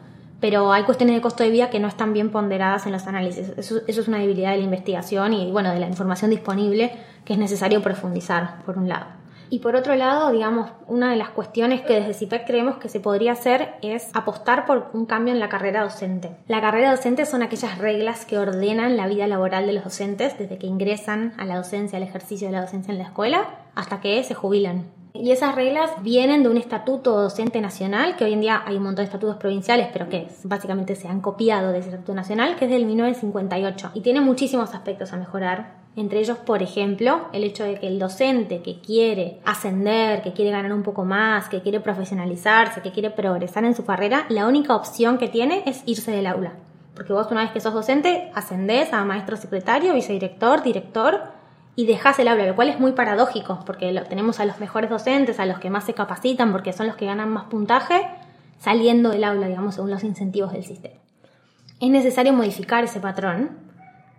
pero 0.40 0.72
hay 0.72 0.84
cuestiones 0.84 1.14
de 1.14 1.20
costo 1.20 1.44
de 1.44 1.50
vida 1.50 1.70
que 1.70 1.78
no 1.78 1.88
están 1.88 2.12
bien 2.12 2.30
ponderadas 2.30 2.86
en 2.86 2.92
los 2.92 3.06
análisis. 3.06 3.52
Eso, 3.56 3.80
es 3.86 4.08
una 4.08 4.18
debilidad 4.18 4.52
de 4.52 4.58
la 4.58 4.64
investigación 4.64 5.34
y 5.34 5.50
bueno, 5.52 5.70
de 5.72 5.80
la 5.80 5.86
información 5.86 6.30
disponible 6.30 6.92
que 7.24 7.34
es 7.34 7.38
necesario 7.38 7.82
profundizar, 7.82 8.62
por 8.64 8.78
un 8.78 8.88
lado. 8.88 9.06
Y 9.52 9.58
por 9.58 9.74
otro 9.74 9.96
lado, 9.96 10.30
digamos, 10.30 10.70
una 10.86 11.10
de 11.10 11.16
las 11.16 11.30
cuestiones 11.30 11.80
que 11.80 11.94
desde 11.94 12.14
CIPEC 12.14 12.46
creemos 12.46 12.76
que 12.76 12.88
se 12.88 13.00
podría 13.00 13.32
hacer 13.32 13.74
es 13.82 14.08
apostar 14.14 14.64
por 14.64 14.90
un 14.92 15.06
cambio 15.06 15.34
en 15.34 15.40
la 15.40 15.48
carrera 15.48 15.82
docente. 15.82 16.30
La 16.46 16.60
carrera 16.60 16.92
docente 16.92 17.26
son 17.26 17.42
aquellas 17.42 17.78
reglas 17.78 18.24
que 18.24 18.38
ordenan 18.38 18.96
la 18.96 19.08
vida 19.08 19.26
laboral 19.26 19.66
de 19.66 19.72
los 19.72 19.82
docentes 19.82 20.38
desde 20.38 20.56
que 20.56 20.68
ingresan 20.68 21.34
a 21.36 21.44
la 21.46 21.56
docencia, 21.56 21.96
al 21.96 22.04
ejercicio 22.04 22.46
de 22.46 22.52
la 22.52 22.60
docencia 22.60 22.92
en 22.92 22.98
la 22.98 23.04
escuela, 23.04 23.48
hasta 23.74 24.00
que 24.00 24.22
se 24.22 24.34
jubilan 24.34 24.84
Y 25.12 25.32
esas 25.32 25.54
reglas 25.54 25.90
vienen 26.02 26.42
de 26.42 26.48
un 26.48 26.56
estatuto 26.56 27.20
docente 27.20 27.60
nacional, 27.60 28.16
que 28.16 28.24
hoy 28.24 28.32
en 28.32 28.40
día 28.40 28.62
hay 28.64 28.76
un 28.76 28.84
montón 28.84 29.04
de 29.04 29.08
estatutos 29.08 29.36
provinciales, 29.36 29.88
pero 29.92 30.08
que 30.08 30.28
básicamente 30.44 30.94
se 30.94 31.08
han 31.08 31.20
copiado 31.20 31.72
de 31.72 31.80
ese 31.80 31.88
estatuto 31.88 32.14
nacional, 32.14 32.56
que 32.56 32.66
es 32.66 32.70
del 32.70 32.86
1958. 32.86 33.90
Y 33.94 34.00
tiene 34.00 34.20
muchísimos 34.20 34.74
aspectos 34.74 35.12
a 35.12 35.16
mejorar. 35.16 35.80
Entre 35.96 36.20
ellos, 36.20 36.38
por 36.38 36.62
ejemplo, 36.62 37.26
el 37.32 37.42
hecho 37.42 37.64
de 37.64 37.80
que 37.80 37.88
el 37.88 37.98
docente 37.98 38.62
que 38.62 38.78
quiere 38.80 39.40
ascender, 39.44 40.22
que 40.22 40.32
quiere 40.32 40.52
ganar 40.52 40.72
un 40.72 40.84
poco 40.84 41.04
más, 41.04 41.48
que 41.48 41.60
quiere 41.60 41.80
profesionalizarse, 41.80 42.80
que 42.80 42.92
quiere 42.92 43.10
progresar 43.10 43.64
en 43.64 43.74
su 43.74 43.84
carrera, 43.84 44.26
la 44.28 44.46
única 44.46 44.76
opción 44.76 45.18
que 45.18 45.28
tiene 45.28 45.64
es 45.66 45.82
irse 45.86 46.12
del 46.12 46.28
aula. 46.28 46.52
Porque 46.94 47.12
vos 47.12 47.26
una 47.30 47.42
vez 47.42 47.50
que 47.50 47.60
sos 47.60 47.74
docente, 47.74 48.30
ascendés 48.34 48.92
a 48.92 49.04
maestro 49.04 49.36
secretario, 49.36 49.94
vicedirector, 49.94 50.62
director, 50.62 51.39
y 51.80 51.86
dejas 51.86 52.18
el 52.18 52.28
aula, 52.28 52.46
lo 52.46 52.54
cual 52.54 52.68
es 52.68 52.78
muy 52.78 52.92
paradójico, 52.92 53.60
porque 53.64 53.92
lo, 53.92 54.04
tenemos 54.04 54.38
a 54.40 54.44
los 54.44 54.60
mejores 54.60 54.90
docentes, 54.90 55.40
a 55.40 55.46
los 55.46 55.58
que 55.58 55.70
más 55.70 55.84
se 55.84 55.94
capacitan, 55.94 56.52
porque 56.52 56.72
son 56.72 56.86
los 56.86 56.96
que 56.96 57.06
ganan 57.06 57.30
más 57.30 57.44
puntaje, 57.44 58.06
saliendo 58.58 59.10
del 59.10 59.24
aula, 59.24 59.48
digamos, 59.48 59.76
según 59.76 59.90
los 59.90 60.04
incentivos 60.04 60.52
del 60.52 60.64
sistema. 60.64 60.96
Es 61.80 61.88
necesario 61.88 62.32
modificar 62.32 62.84
ese 62.84 63.00
patrón 63.00 63.70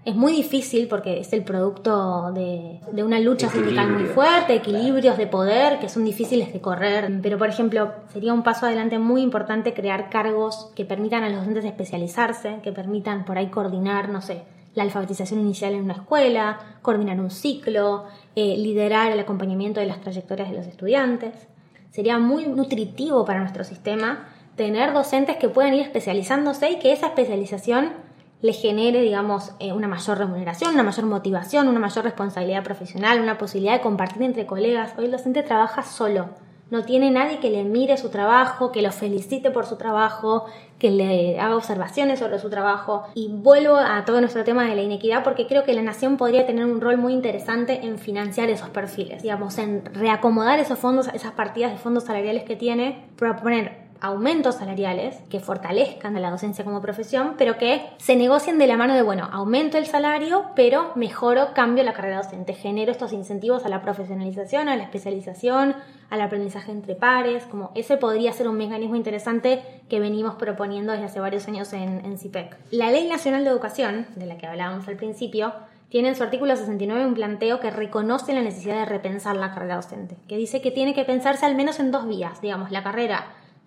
es 0.03 0.15
muy 0.15 0.33
difícil 0.33 0.87
porque 0.87 1.19
es 1.19 1.31
el 1.31 1.43
producto 1.43 2.31
de, 2.31 2.79
una 3.03 3.19
lucha 3.19 3.49
sindical 3.49 3.91
muy 3.91 4.05
fuerte, 4.05 4.55
equilibrios 4.55 5.15
de 5.15 5.27
poder 5.27 5.77
que 5.77 5.89
son 5.89 6.03
difíciles 6.03 6.51
de 6.51 6.59
correr. 6.59 7.19
Pero, 7.21 7.37
por 7.37 7.49
ejemplo, 7.49 7.93
sería 8.11 8.33
un 8.33 8.41
paso 8.41 8.65
adelante 8.65 8.97
muy 8.97 9.21
importante 9.21 9.75
crear 9.75 10.09
cargos 10.09 10.71
que 10.75 10.85
permitan 10.85 11.23
a 11.23 11.29
los 11.29 11.39
docentes 11.39 11.65
especializarse, 11.65 12.57
que 12.63 12.71
permitan 12.71 13.25
por 13.25 13.37
ahí 13.37 13.47
coordinar, 13.47 14.09
no 14.09 14.21
sé, 14.21 14.41
la 14.73 14.83
alfabetización 14.83 15.39
inicial 15.39 15.73
en 15.73 15.83
una 15.83 15.93
escuela, 15.93 16.59
coordinar 16.81 17.19
un 17.19 17.31
ciclo, 17.31 18.05
eh, 18.35 18.55
liderar 18.57 19.11
el 19.11 19.19
acompañamiento 19.19 19.79
de 19.79 19.85
las 19.85 20.01
trayectorias 20.01 20.49
de 20.49 20.57
los 20.57 20.67
estudiantes. 20.67 21.47
Sería 21.89 22.19
muy 22.19 22.47
nutritivo 22.47 23.25
para 23.25 23.39
nuestro 23.39 23.63
sistema 23.63 24.29
tener 24.55 24.93
docentes 24.93 25.37
que 25.37 25.49
puedan 25.49 25.73
ir 25.73 25.81
especializándose 25.81 26.71
y 26.71 26.79
que 26.79 26.93
esa 26.93 27.07
especialización 27.07 27.93
le 28.41 28.53
genere, 28.53 29.01
digamos, 29.01 29.53
eh, 29.59 29.71
una 29.71 29.87
mayor 29.87 30.17
remuneración, 30.17 30.73
una 30.73 30.83
mayor 30.83 31.05
motivación, 31.05 31.67
una 31.67 31.79
mayor 31.79 32.03
responsabilidad 32.03 32.63
profesional, 32.63 33.21
una 33.21 33.37
posibilidad 33.37 33.73
de 33.73 33.81
compartir 33.81 34.23
entre 34.23 34.45
colegas. 34.45 34.93
Hoy 34.97 35.05
el 35.05 35.11
docente 35.11 35.43
trabaja 35.43 35.83
solo, 35.83 36.29
no 36.71 36.83
tiene 36.83 37.11
nadie 37.11 37.39
que 37.39 37.49
le 37.49 37.63
mire 37.63 37.97
su 37.97 38.09
trabajo, 38.09 38.71
que 38.71 38.81
lo 38.81 38.91
felicite 38.91 39.51
por 39.51 39.65
su 39.65 39.75
trabajo, 39.75 40.45
que 40.79 40.89
le 40.89 41.39
haga 41.39 41.57
observaciones 41.57 42.19
sobre 42.19 42.39
su 42.39 42.49
trabajo. 42.49 43.03
Y 43.13 43.27
vuelvo 43.27 43.75
a 43.75 44.03
todo 44.05 44.21
nuestro 44.21 44.45
tema 44.45 44.65
de 44.65 44.75
la 44.75 44.81
inequidad 44.81 45.23
porque 45.23 45.47
creo 45.47 45.63
que 45.63 45.73
la 45.73 45.81
nación 45.81 46.15
podría 46.15 46.47
tener 46.47 46.65
un 46.65 46.79
rol 46.79 46.97
muy 46.97 47.13
interesante 47.13 47.85
en 47.85 47.99
financiar 47.99 48.49
esos 48.49 48.69
perfiles, 48.69 49.21
digamos, 49.21 49.57
en 49.57 49.83
reacomodar 49.93 50.59
esos 50.59 50.79
fondos, 50.79 51.09
esas 51.13 51.33
partidas 51.33 51.73
de 51.73 51.77
fondos 51.77 52.05
salariales 52.05 52.45
que 52.45 52.55
tiene, 52.55 53.05
proponer 53.17 53.80
aumentos 54.01 54.55
salariales 54.55 55.17
que 55.29 55.39
fortalezcan 55.39 56.17
a 56.17 56.19
la 56.19 56.31
docencia 56.31 56.65
como 56.65 56.81
profesión, 56.81 57.35
pero 57.37 57.57
que 57.57 57.85
se 57.97 58.15
negocien 58.15 58.57
de 58.57 58.67
la 58.67 58.75
mano 58.75 58.95
de, 58.95 59.03
bueno, 59.03 59.29
aumento 59.31 59.77
el 59.77 59.85
salario, 59.85 60.47
pero 60.55 60.91
mejoro, 60.95 61.53
cambio 61.53 61.83
la 61.83 61.93
carrera 61.93 62.17
docente, 62.17 62.53
genero 62.53 62.91
estos 62.91 63.13
incentivos 63.13 63.63
a 63.63 63.69
la 63.69 63.81
profesionalización, 63.81 64.67
a 64.69 64.75
la 64.75 64.83
especialización, 64.83 65.75
al 66.09 66.21
aprendizaje 66.21 66.71
entre 66.71 66.95
pares, 66.95 67.45
como 67.45 67.71
ese 67.75 67.97
podría 67.97 68.33
ser 68.33 68.47
un 68.47 68.57
mecanismo 68.57 68.95
interesante 68.95 69.61
que 69.87 69.99
venimos 69.99 70.35
proponiendo 70.35 70.91
desde 70.91 71.05
hace 71.05 71.19
varios 71.19 71.47
años 71.47 71.71
en, 71.73 72.03
en 72.03 72.17
CIPEC. 72.17 72.57
La 72.71 72.91
Ley 72.91 73.07
Nacional 73.07 73.43
de 73.43 73.51
Educación, 73.51 74.07
de 74.15 74.25
la 74.25 74.37
que 74.37 74.47
hablábamos 74.47 74.87
al 74.87 74.97
principio, 74.97 75.53
tiene 75.89 76.07
en 76.07 76.15
su 76.15 76.23
artículo 76.23 76.55
69 76.55 77.05
un 77.05 77.13
planteo 77.13 77.59
que 77.59 77.69
reconoce 77.69 78.33
la 78.33 78.41
necesidad 78.41 78.79
de 78.79 78.85
repensar 78.85 79.35
la 79.35 79.53
carrera 79.53 79.75
docente, 79.75 80.15
que 80.27 80.37
dice 80.37 80.61
que 80.61 80.71
tiene 80.71 80.93
que 80.93 81.03
pensarse 81.03 81.45
al 81.45 81.55
menos 81.55 81.79
en 81.81 81.91
dos 81.91 82.07
vías, 82.07 82.41
digamos, 82.41 82.71
la 82.71 82.81
carrera 82.81 83.25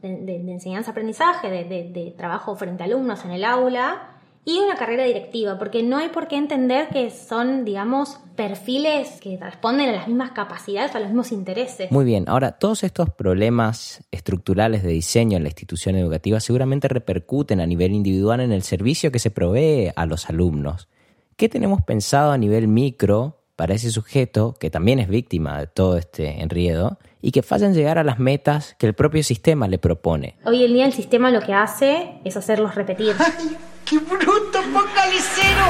de, 0.08 0.52
enseñanza-aprendizaje, 0.52 1.48
de, 1.50 2.14
trabajo 2.16 2.56
frente 2.56 2.82
a 2.82 2.86
alumnos 2.86 3.24
en 3.24 3.32
el 3.32 3.44
aula 3.44 4.10
y 4.44 4.58
una 4.58 4.76
carrera 4.76 5.04
directiva, 5.04 5.58
porque 5.58 5.82
no 5.82 5.96
hay 5.96 6.10
por 6.10 6.28
qué 6.28 6.36
entender 6.36 6.88
que 6.88 7.10
son, 7.10 7.64
digamos, 7.64 8.18
perfiles 8.36 9.18
que 9.20 9.38
responden 9.38 9.88
a 9.88 9.92
las 9.92 10.06
mismas 10.06 10.32
capacidades, 10.32 10.94
a 10.94 11.00
los 11.00 11.08
mismos 11.08 11.32
intereses. 11.32 11.90
Muy 11.90 12.04
bien, 12.04 12.24
ahora 12.26 12.52
todos 12.52 12.84
estos 12.84 13.08
problemas 13.08 14.04
estructurales 14.10 14.82
de 14.82 14.90
diseño 14.90 15.38
en 15.38 15.44
la 15.44 15.48
institución 15.48 15.96
educativa 15.96 16.40
seguramente 16.40 16.88
repercuten 16.88 17.60
a 17.60 17.66
nivel 17.66 17.92
individual 17.92 18.40
en 18.40 18.52
el 18.52 18.62
servicio 18.62 19.10
que 19.10 19.18
se 19.18 19.30
provee 19.30 19.92
a 19.96 20.04
los 20.04 20.28
alumnos. 20.28 20.88
¿Qué 21.36 21.48
tenemos 21.48 21.82
pensado 21.82 22.30
a 22.32 22.38
nivel 22.38 22.68
micro 22.68 23.43
para 23.56 23.74
ese 23.74 23.90
sujeto 23.90 24.54
que 24.58 24.70
también 24.70 24.98
es 24.98 25.08
víctima 25.08 25.58
de 25.58 25.66
todo 25.66 25.96
este 25.96 26.42
enriedo 26.42 26.98
y 27.20 27.30
que 27.30 27.42
fallan 27.42 27.74
llegar 27.74 27.98
a 27.98 28.04
las 28.04 28.18
metas 28.18 28.74
que 28.78 28.86
el 28.86 28.94
propio 28.94 29.22
sistema 29.22 29.68
le 29.68 29.78
propone. 29.78 30.36
Hoy 30.44 30.64
en 30.64 30.74
día 30.74 30.86
el 30.86 30.92
sistema 30.92 31.30
lo 31.30 31.40
que 31.40 31.54
hace 31.54 32.20
es 32.24 32.36
hacerlos 32.36 32.74
repetir. 32.74 33.14
¡Ay, 33.18 33.56
qué 33.84 33.98
bruto! 33.98 34.60
¡Póngale 34.72 35.16
cero! 35.34 35.64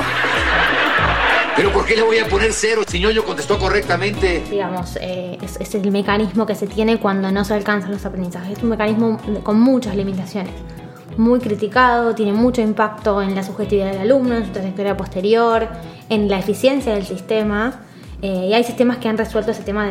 ¿Pero 1.57 1.73
por 1.73 1.87
qué 1.87 1.95
le 1.95 2.03
voy 2.03 2.19
a 2.19 2.27
poner 2.27 2.53
cero 2.53 2.83
si 2.87 2.99
yo 2.99 3.25
contestó 3.25 3.59
correctamente? 3.59 4.43
Digamos, 4.51 4.97
eh, 5.01 5.39
es, 5.41 5.61
es, 5.61 5.75
el 5.77 5.89
mecanismo 5.93 6.47
que 6.47 6.57
se 6.57 6.67
tiene 6.67 6.99
cuando 6.99 7.31
no 7.31 7.45
se 7.45 7.55
alcanzan 7.55 7.93
los 7.93 8.05
aprendizajes. 8.05 8.59
Es 8.59 8.63
un 8.65 8.71
mecanismo 8.71 9.21
con 9.45 9.61
muchas 9.61 9.95
limitaciones. 9.95 10.53
Muy 11.17 11.39
criticado, 11.41 12.15
tiene 12.15 12.33
mucho 12.33 12.61
impacto 12.61 13.23
en 13.23 13.35
la 13.35 13.43
subjetividad 13.43 13.93
del 13.93 14.01
alumno, 14.01 14.35
en 14.35 14.47
su 14.47 14.53
trayectoria 14.53 14.97
posterior, 14.97 15.69
en 16.09 16.29
la 16.29 16.39
eficiencia 16.39 16.95
del 16.95 17.05
sistema. 17.05 17.83
Eh, 18.23 18.49
y 18.49 18.55
hay 18.55 18.65
sistemas 18.65 18.99
que 18.99 19.09
han 19.09 19.19
resuelto 19.19 19.51
ese 19.51 19.63
tema 19.63 19.91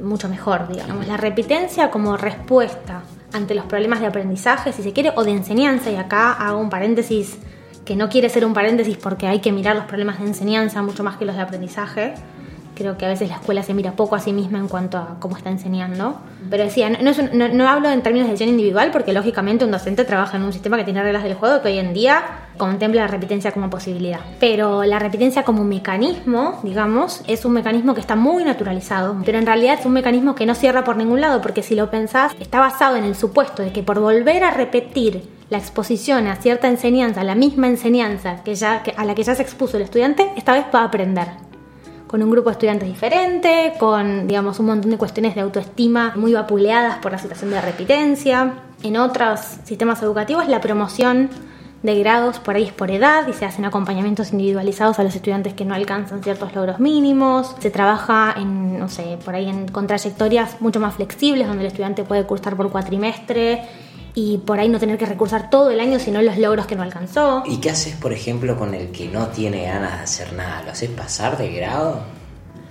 mucho 0.00 0.28
mejor, 0.28 0.68
digamos. 0.68 1.06
La 1.06 1.16
repitencia 1.16 1.90
como 1.90 2.16
respuesta 2.16 3.02
ante 3.32 3.54
los 3.54 3.66
problemas 3.66 4.00
de 4.00 4.06
aprendizaje, 4.06 4.72
si 4.72 4.82
se 4.82 4.92
quiere, 4.92 5.12
o 5.16 5.24
de 5.24 5.32
enseñanza, 5.32 5.90
y 5.90 5.96
acá 5.96 6.32
hago 6.32 6.58
un 6.58 6.70
paréntesis 6.70 7.38
que 7.84 7.96
no 7.96 8.08
quiere 8.08 8.28
ser 8.28 8.44
un 8.44 8.54
paréntesis 8.54 8.96
porque 8.96 9.26
hay 9.26 9.40
que 9.40 9.52
mirar 9.52 9.76
los 9.76 9.84
problemas 9.84 10.18
de 10.18 10.26
enseñanza 10.26 10.82
mucho 10.82 11.04
más 11.04 11.16
que 11.16 11.24
los 11.24 11.36
de 11.36 11.42
aprendizaje, 11.42 12.14
Creo 12.74 12.98
que 12.98 13.06
a 13.06 13.08
veces 13.08 13.28
la 13.28 13.36
escuela 13.36 13.62
se 13.62 13.72
mira 13.72 13.92
poco 13.92 14.16
a 14.16 14.20
sí 14.20 14.32
misma 14.32 14.58
en 14.58 14.68
cuanto 14.68 14.98
a 14.98 15.16
cómo 15.20 15.36
está 15.36 15.50
enseñando. 15.50 16.18
Pero 16.50 16.64
decía, 16.64 16.90
no, 16.90 17.12
no, 17.52 17.68
hablo 17.68 17.90
en 17.90 18.02
términos 18.02 18.26
de 18.26 18.32
decisión 18.32 18.50
individual 18.50 18.90
porque 18.90 19.12
lógicamente 19.12 19.64
un 19.64 19.70
docente 19.70 20.04
trabaja 20.04 20.36
en 20.36 20.42
un 20.42 20.52
sistema 20.52 20.76
que 20.76 20.84
tiene 20.84 21.02
reglas 21.02 21.22
del 21.22 21.34
juego 21.34 21.62
que 21.62 21.68
hoy 21.68 21.78
en 21.78 21.94
día 21.94 22.22
contempla 22.56 23.02
la 23.02 23.08
repitencia 23.08 23.52
como 23.52 23.70
posibilidad. 23.70 24.20
Pero 24.40 24.84
la 24.84 24.98
repitencia 24.98 25.44
como 25.44 25.64
mecanismo, 25.64 26.60
digamos, 26.62 27.22
es 27.26 27.44
un 27.44 27.52
mecanismo 27.52 27.94
que 27.94 28.00
está 28.00 28.16
muy 28.16 28.44
naturalizado. 28.44 29.16
Pero 29.24 29.38
en 29.38 29.46
realidad 29.46 29.78
es 29.78 29.86
un 29.86 29.92
mecanismo 29.92 30.34
que 30.34 30.46
no 30.46 30.54
cierra 30.54 30.84
por 30.84 30.96
ningún 30.96 31.20
lado 31.20 31.40
porque 31.40 31.62
si 31.62 31.74
lo 31.74 31.90
pensás, 31.90 32.32
está 32.40 32.60
basado 32.60 32.96
en 32.96 33.04
el 33.04 33.14
supuesto 33.14 33.62
de 33.62 33.72
que 33.72 33.82
por 33.82 34.00
volver 34.00 34.44
a 34.44 34.50
repetir 34.50 35.28
la 35.50 35.58
exposición 35.58 36.26
a 36.26 36.36
cierta 36.36 36.68
enseñanza, 36.68 37.22
la 37.22 37.34
misma 37.34 37.68
enseñanza 37.68 38.42
que 38.42 38.54
ya, 38.54 38.82
a 38.96 39.04
la 39.04 39.14
que 39.14 39.22
ya 39.22 39.34
se 39.34 39.42
expuso 39.42 39.76
el 39.76 39.84
estudiante, 39.84 40.30
esta 40.36 40.52
vez 40.52 40.64
va 40.74 40.80
a 40.80 40.84
aprender 40.84 41.53
con 42.14 42.22
un 42.22 42.30
grupo 42.30 42.48
de 42.48 42.52
estudiantes 42.52 42.88
diferente, 42.88 43.72
con 43.76 44.28
digamos 44.28 44.60
un 44.60 44.66
montón 44.66 44.92
de 44.92 44.96
cuestiones 44.96 45.34
de 45.34 45.40
autoestima 45.40 46.12
muy 46.14 46.32
vapuleadas 46.32 46.98
por 46.98 47.10
la 47.10 47.18
situación 47.18 47.50
de 47.50 47.60
repitencia. 47.60 48.54
En 48.84 48.96
otros 48.96 49.40
sistemas 49.64 50.00
educativos 50.00 50.46
la 50.46 50.60
promoción 50.60 51.28
de 51.82 51.98
grados 51.98 52.38
por 52.38 52.54
ahí 52.54 52.62
es 52.62 52.72
por 52.72 52.92
edad 52.92 53.26
y 53.26 53.32
se 53.32 53.44
hacen 53.46 53.64
acompañamientos 53.64 54.30
individualizados 54.30 55.00
a 55.00 55.02
los 55.02 55.16
estudiantes 55.16 55.54
que 55.54 55.64
no 55.64 55.74
alcanzan 55.74 56.22
ciertos 56.22 56.54
logros 56.54 56.78
mínimos. 56.78 57.56
Se 57.58 57.72
trabaja 57.72 58.32
en, 58.36 58.78
no 58.78 58.88
sé, 58.88 59.18
por 59.24 59.34
ahí 59.34 59.48
en, 59.48 59.66
con 59.66 59.88
trayectorias 59.88 60.60
mucho 60.60 60.78
más 60.78 60.94
flexibles 60.94 61.48
donde 61.48 61.64
el 61.64 61.66
estudiante 61.66 62.04
puede 62.04 62.24
cursar 62.26 62.56
por 62.56 62.70
cuatrimestre 62.70 63.62
y 64.14 64.38
por 64.38 64.60
ahí 64.60 64.68
no 64.68 64.78
tener 64.78 64.96
que 64.96 65.06
recursar 65.06 65.50
todo 65.50 65.70
el 65.70 65.80
año 65.80 65.98
sino 65.98 66.22
los 66.22 66.38
logros 66.38 66.66
que 66.66 66.76
no 66.76 66.82
alcanzó. 66.82 67.42
¿Y 67.46 67.58
qué 67.58 67.70
haces, 67.70 67.96
por 67.96 68.12
ejemplo, 68.12 68.56
con 68.56 68.74
el 68.74 68.90
que 68.92 69.08
no 69.08 69.28
tiene 69.28 69.64
ganas 69.64 69.98
de 69.98 70.04
hacer 70.04 70.32
nada? 70.32 70.62
¿Lo 70.62 70.70
haces 70.70 70.90
pasar 70.90 71.36
de 71.36 71.52
grado? 71.52 72.00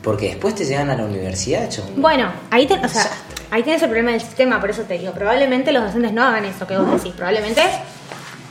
Porque 0.01 0.29
después 0.29 0.55
te 0.55 0.65
llegan 0.65 0.89
a 0.89 0.95
la 0.95 1.05
universidad 1.05 1.65
hecho 1.65 1.85
Bueno, 1.95 2.31
ahí, 2.49 2.65
o 2.65 2.87
sea, 2.87 3.09
ahí 3.51 3.63
tienes 3.63 3.81
el 3.81 3.89
problema 3.89 4.11
del 4.11 4.21
sistema, 4.21 4.59
por 4.59 4.69
eso 4.69 4.83
te 4.83 4.97
digo, 4.97 5.13
probablemente 5.13 5.71
los 5.71 5.83
docentes 5.83 6.13
no 6.13 6.23
hagan 6.23 6.45
eso 6.45 6.65
que 6.65 6.77
vos 6.77 6.91
decís, 6.91 7.13
probablemente 7.13 7.61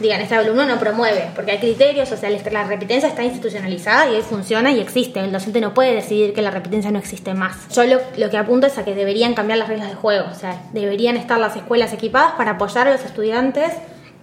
digan, 0.03 0.21
este 0.21 0.35
alumno 0.35 0.67
no 0.67 0.79
promueve, 0.79 1.31
porque 1.35 1.53
hay 1.53 1.59
criterios, 1.59 2.11
o 2.13 2.17
sea, 2.17 2.31
la 2.31 2.65
repitencia 2.65 3.09
está 3.09 3.25
institucionalizada 3.25 4.11
y 4.11 4.17
ahí 4.17 4.23
funciona 4.23 4.71
y 4.71 4.81
existe. 4.81 5.21
El 5.21 5.33
docente 5.33 5.61
no 5.61 5.73
puede 5.73 5.95
decidir 5.95 6.35
que 6.35 6.43
la 6.43 6.51
repitencia 6.51 6.91
no 6.91 6.99
existe 6.99 7.35
más. 7.35 7.69
Yo 7.75 7.85
lo, 7.85 8.01
lo, 8.17 8.31
que 8.31 8.37
apunto 8.37 8.67
es 8.67 8.77
a 8.79 8.85
que 8.85 8.95
deberían 8.95 9.35
cambiar 9.35 9.59
las 9.59 9.69
reglas 9.69 9.89
de 9.89 9.95
juego, 9.95 10.27
o 10.31 10.35
sea, 10.35 10.61
deberían 10.73 11.17
estar 11.17 11.39
las 11.39 11.57
escuelas 11.57 11.93
equipadas 11.93 12.33
para 12.33 12.53
apoyar 12.53 12.89
a 12.89 12.93
los 12.93 13.05
estudiantes 13.05 13.73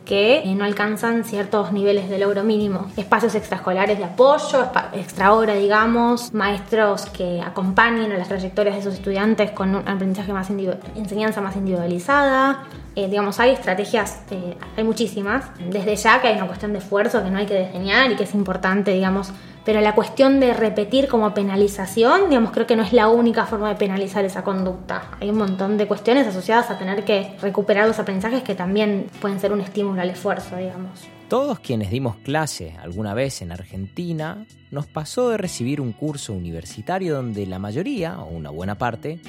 que 0.09 0.41
no 0.55 0.65
alcanzan 0.65 1.23
ciertos 1.23 1.71
niveles 1.71 2.09
de 2.09 2.17
logro 2.17 2.43
mínimo. 2.43 2.87
Espacios 2.97 3.35
extraescolares 3.35 3.99
de 3.99 4.05
apoyo, 4.05 4.67
extra 4.91 5.33
hora, 5.33 5.53
digamos, 5.53 6.33
maestros 6.33 7.05
que 7.05 7.39
acompañen 7.39 8.11
a 8.11 8.17
las 8.17 8.27
trayectorias 8.27 8.73
de 8.73 8.81
esos 8.81 8.95
estudiantes 8.95 9.51
con 9.51 9.75
un 9.75 9.87
aprendizaje 9.87 10.33
más 10.33 10.49
enseñanza 10.49 11.41
más 11.41 11.55
individualizada. 11.55 12.63
Eh, 12.95 13.07
digamos, 13.07 13.39
hay 13.39 13.51
estrategias, 13.51 14.23
eh, 14.31 14.57
hay 14.75 14.83
muchísimas. 14.83 15.45
Desde 15.59 15.95
ya 15.95 16.19
que 16.19 16.29
hay 16.29 16.37
una 16.37 16.47
cuestión 16.47 16.73
de 16.73 16.79
esfuerzo 16.79 17.23
que 17.23 17.29
no 17.29 17.37
hay 17.37 17.45
que 17.45 17.67
diseñar 17.67 18.11
y 18.11 18.15
que 18.15 18.23
es 18.23 18.33
importante, 18.33 18.89
digamos, 18.89 19.31
Pero 19.65 19.81
la 19.81 19.93
cuestión 19.93 20.39
de 20.39 20.53
repetir 20.53 21.07
como 21.07 21.33
penalización, 21.33 22.29
digamos, 22.29 22.51
creo 22.51 22.65
que 22.65 22.75
no 22.75 22.83
es 22.83 22.93
la 22.93 23.09
única 23.09 23.45
forma 23.45 23.69
de 23.69 23.75
penalizar 23.75 24.23
esa 24.25 24.43
conducta. 24.43 25.11
Hay 25.19 25.29
un 25.29 25.37
montón 25.37 25.77
de 25.77 25.85
cuestiones 25.85 26.25
asociadas 26.27 26.71
a 26.71 26.77
tener 26.77 27.03
que 27.03 27.35
recuperar 27.41 27.87
los 27.87 27.99
aprendizajes 27.99 28.41
que 28.41 28.55
también 28.55 29.07
pueden 29.21 29.39
ser 29.39 29.51
un 29.51 29.61
estímulo 29.61 30.01
al 30.01 30.09
esfuerzo, 30.09 30.55
digamos. 30.55 30.91
Todos 31.27 31.59
quienes 31.59 31.91
dimos 31.91 32.15
clase 32.17 32.75
alguna 32.81 33.13
vez 33.13 33.41
en 33.41 33.51
Argentina, 33.51 34.45
nos 34.71 34.87
pasó 34.87 35.29
de 35.29 35.37
recibir 35.37 35.81
un 35.81 35.91
curso 35.91 36.33
universitario 36.33 37.15
donde 37.15 37.45
la 37.45 37.59
mayoría, 37.59 38.19
o 38.19 38.29
una 38.29 38.49
buena 38.49 38.79
parte, 38.79 39.19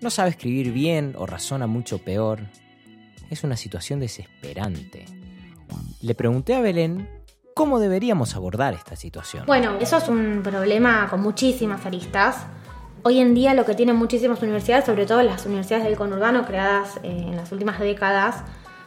no 0.00 0.08
sabe 0.10 0.30
escribir 0.30 0.72
bien 0.72 1.14
o 1.18 1.26
razona 1.26 1.66
mucho 1.66 1.98
peor. 1.98 2.40
Es 3.28 3.44
una 3.44 3.56
situación 3.56 4.00
desesperante. 4.00 5.04
Le 6.00 6.14
pregunté 6.14 6.54
a 6.54 6.60
Belén 6.60 7.08
cómo 7.54 7.78
deberíamos 7.78 8.34
abordar 8.34 8.74
esta 8.74 8.96
situación. 8.96 9.46
Bueno, 9.46 9.76
eso 9.80 9.96
es 9.96 10.08
un 10.08 10.42
problema 10.42 11.08
con 11.08 11.22
muchísimas 11.22 11.86
aristas. 11.86 12.44
Hoy 13.04 13.20
en 13.20 13.34
día 13.34 13.54
lo 13.54 13.64
que 13.64 13.74
tienen 13.74 13.96
muchísimas 13.96 14.42
universidades, 14.42 14.86
sobre 14.86 15.06
todo 15.06 15.22
las 15.22 15.46
universidades 15.46 15.84
del 15.84 15.96
conurbano 15.96 16.44
creadas 16.44 16.96
eh, 17.02 17.26
en 17.28 17.36
las 17.36 17.52
últimas 17.52 17.78
décadas, 17.78 18.42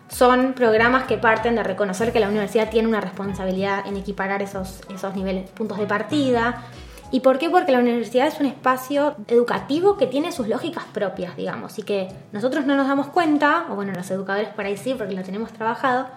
son 0.10 0.54
programas 0.54 1.04
que 1.04 1.18
parten 1.18 1.56
de 1.56 1.64
reconocer 1.64 2.12
que 2.12 2.20
la 2.20 2.30
universidad 2.30 2.70
tiene 2.70 2.88
una 2.88 3.02
responsabilidad 3.02 3.86
en 3.88 3.98
equiparar 3.98 4.42
esos, 4.42 4.82
esos 4.94 5.16
niveles, 5.16 5.50
puntos 5.52 5.78
de 5.78 5.86
partida. 5.86 6.64
¿Y 7.12 7.22
por 7.22 7.38
qué? 7.38 7.50
Porque 7.50 7.72
la 7.72 7.80
universidad 7.80 8.28
es 8.28 8.40
un 8.40 8.48
espacio 8.48 9.16
educativo 9.28 9.98
que 9.98 10.08
tiene 10.08 10.32
sus 10.32 10.48
lógicas 10.48 10.84
propias, 10.94 11.38
digamos, 11.38 11.80
y 11.80 11.84
que 11.84 12.10
nosotros 12.34 12.66
no 12.66 12.76
nos 12.76 12.88
damos 12.88 13.08
cuenta, 13.08 13.66
o 13.70 13.76
bueno, 13.76 13.94
los 13.94 14.10
educadores 14.12 14.50
por 14.50 14.66
ahí 14.66 14.76
sí, 14.76 14.94
porque 14.94 15.14
lo 15.14 15.24
tenemos 15.24 15.54
trabajado, 15.54 16.08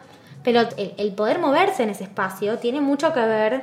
pero 0.43 0.63
el, 0.77 1.13
poder 1.13 1.39
moverse 1.39 1.83
en 1.83 1.91
ese 1.91 2.05
espacio 2.05 2.59
tiene 2.59 2.81
mucho 2.81 3.13
que 3.13 3.21
ver 3.21 3.63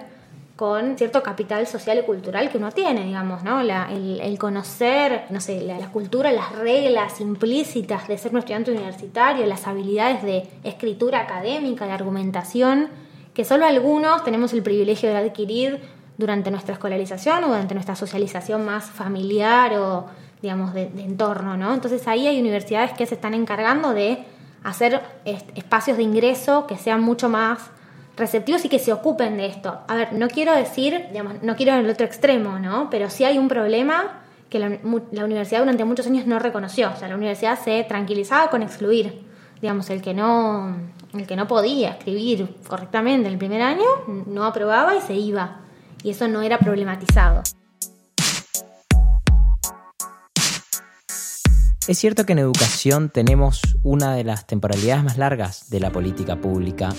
con 0.56 0.98
cierto 0.98 1.22
capital 1.22 1.68
social 1.68 2.00
y 2.00 2.02
cultural 2.02 2.50
que 2.50 2.58
uno 2.58 2.72
tiene, 2.72 3.06
digamos, 3.06 3.44
¿no? 3.44 3.62
el, 3.62 4.38
conocer, 4.40 5.26
no 5.30 5.40
sé, 5.40 5.62
la, 5.62 5.78
cultura, 5.90 6.32
las 6.32 6.52
reglas 6.54 7.22
implícitas 7.22 8.08
de 8.08 8.18
ser 8.18 8.32
un 8.32 8.40
estudiante 8.40 8.72
universitario, 8.72 9.46
las 9.46 9.68
habilidades 9.68 10.24
de 10.24 10.48
escritura 10.64 11.22
académica, 11.22 11.86
de 11.86 11.92
argumentación, 11.92 12.90
que 13.34 13.46
solo 13.46 13.66
algunos 13.66 14.24
tenemos 14.24 14.52
el 14.54 14.64
privilegio 14.64 15.10
de 15.10 15.18
adquirir 15.18 15.80
durante 16.18 16.50
nuestra 16.50 16.74
escolarización 16.74 17.44
o 17.44 17.48
durante 17.50 17.76
nuestra 17.76 17.96
socialización 17.96 18.66
más 18.66 18.86
familiar 18.86 19.78
o, 19.78 20.08
digamos, 20.42 20.74
de 20.74 20.90
entorno, 20.98 21.56
¿no? 21.56 21.76
Entonces 21.76 22.08
ahí 22.08 22.26
hay 22.26 22.40
universidades 22.40 22.94
que 22.94 23.06
se 23.06 23.14
están 23.14 23.36
encargando 23.36 23.94
de 23.94 24.26
hacer 24.64 25.02
espacios 25.56 25.98
de 25.98 26.04
ingreso 26.04 26.68
que 26.68 26.78
sean 26.78 27.02
mucho 27.02 27.30
más 27.30 27.72
receptivos 28.18 28.66
y 28.66 28.70
que 28.70 28.80
se 28.80 28.92
ocupen 28.92 29.38
de 29.38 29.46
esto. 29.46 29.80
A 29.88 29.96
ver, 29.96 30.14
no 30.14 30.28
quiero 30.28 30.56
decir, 30.56 31.06
digamos, 31.12 31.44
no 31.44 31.56
quiero 31.56 31.74
al 31.74 31.90
otro 31.90 32.06
extremo, 32.06 32.60
¿no? 32.60 32.90
Pero 32.90 33.10
sí 33.10 33.24
hay 33.24 33.38
un 33.38 33.48
problema 33.48 34.22
que 34.50 34.60
la, 34.60 35.26
universidad 35.26 35.60
durante 35.60 35.86
muchos 35.86 36.08
años 36.08 36.26
no 36.26 36.40
reconoció. 36.40 36.92
O 36.92 36.96
sea, 36.96 37.08
la 37.08 37.16
universidad 37.16 37.60
se 37.60 37.84
tranquilizaba 37.84 38.50
con 38.50 38.64
excluir. 38.64 39.22
Digamos, 39.62 39.90
el 39.90 40.02
que 40.02 40.14
no, 40.14 40.76
el 41.14 41.28
que 41.28 41.36
no 41.36 41.48
podía 41.48 41.92
escribir 41.92 42.56
correctamente 42.68 43.28
el 43.28 43.38
primer 43.38 43.62
año, 43.62 43.86
no 44.26 44.46
aprobaba 44.46 44.96
y 44.96 45.02
se 45.02 45.16
iba. 45.16 45.62
Y 46.04 46.12
eso 46.12 46.28
no 46.28 46.42
era 46.42 46.60
problematizado. 46.60 47.44
Es 51.88 51.98
cierto 51.98 52.26
que 52.26 52.34
en 52.34 52.40
educación 52.40 53.10
tenemos 53.10 53.62
una 53.84 54.14
de 54.14 54.24
las 54.24 54.46
temporalidades 54.46 55.04
más 55.04 55.18
largas 55.18 55.70
de 55.70 55.80
la 55.80 55.92
política 55.92 56.36
pública 56.36 56.90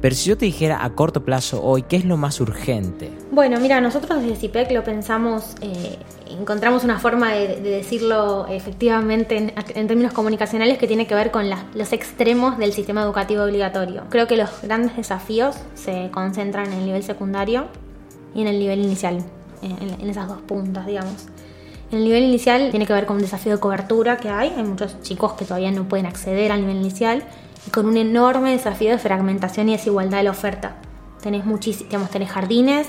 pero 0.00 0.14
si 0.14 0.28
yo 0.28 0.36
te 0.36 0.44
dijera 0.44 0.84
a 0.84 0.90
corto 0.90 1.24
plazo 1.24 1.62
hoy, 1.62 1.82
¿qué 1.82 1.96
es 1.96 2.04
lo 2.04 2.16
más 2.16 2.40
urgente? 2.40 3.10
Bueno, 3.32 3.58
mira, 3.58 3.80
nosotros 3.80 4.20
desde 4.20 4.36
CIPEC 4.36 4.70
lo 4.72 4.84
pensamos, 4.84 5.54
eh, 5.62 5.96
encontramos 6.28 6.84
una 6.84 6.98
forma 6.98 7.32
de, 7.32 7.60
decirlo 7.60 8.46
efectivamente 8.46 9.52
en, 9.74 9.86
términos 9.88 10.12
comunicacionales 10.12 10.78
que 10.78 10.86
tiene 10.86 11.06
que 11.06 11.14
ver 11.14 11.30
con 11.30 11.50
los 11.74 11.92
extremos 11.92 12.58
del 12.58 12.72
sistema 12.72 13.02
educativo 13.02 13.42
obligatorio. 13.42 14.04
Creo 14.10 14.26
que 14.26 14.36
los 14.36 14.50
grandes 14.62 14.96
desafíos 14.96 15.56
se 15.74 16.10
concentran 16.12 16.66
en 16.66 16.74
el 16.74 16.86
nivel 16.86 17.02
secundario 17.02 17.66
y 18.34 18.42
en 18.42 18.48
el 18.48 18.58
nivel 18.58 18.80
inicial, 18.80 19.24
en 19.62 20.08
esas 20.10 20.28
dos 20.28 20.42
puntas, 20.42 20.86
digamos. 20.86 21.26
El 21.92 22.02
nivel 22.02 22.24
inicial 22.24 22.70
tiene 22.70 22.86
que 22.86 22.92
ver 22.92 23.06
con 23.06 23.16
un 23.16 23.22
desafío 23.22 23.52
de 23.52 23.60
cobertura 23.60 24.16
que 24.16 24.28
hay, 24.28 24.52
hay 24.56 24.64
muchos 24.64 25.00
chicos 25.02 25.34
que 25.34 25.44
todavía 25.44 25.70
no 25.70 25.84
pueden 25.88 26.06
acceder 26.06 26.50
al 26.50 26.60
nivel 26.60 26.76
inicial 26.76 27.22
con 27.72 27.86
un 27.86 27.96
enorme 27.96 28.52
desafío 28.52 28.90
de 28.90 28.98
fragmentación 28.98 29.68
y 29.68 29.72
desigualdad 29.72 30.18
de 30.18 30.24
la 30.24 30.30
oferta. 30.30 30.76
Tenés 31.20 31.44
muchísimos, 31.44 32.10
tenés 32.10 32.30
jardines, 32.30 32.86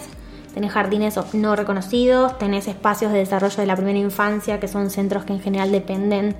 tenés 0.53 0.71
jardines 0.71 1.19
no 1.33 1.55
reconocidos, 1.55 2.37
tenés 2.39 2.67
espacios 2.67 3.11
de 3.11 3.19
desarrollo 3.19 3.57
de 3.57 3.67
la 3.67 3.75
primera 3.75 3.99
infancia, 3.99 4.59
que 4.59 4.67
son 4.67 4.89
centros 4.89 5.25
que 5.25 5.33
en 5.33 5.41
general 5.41 5.71
dependen 5.71 6.35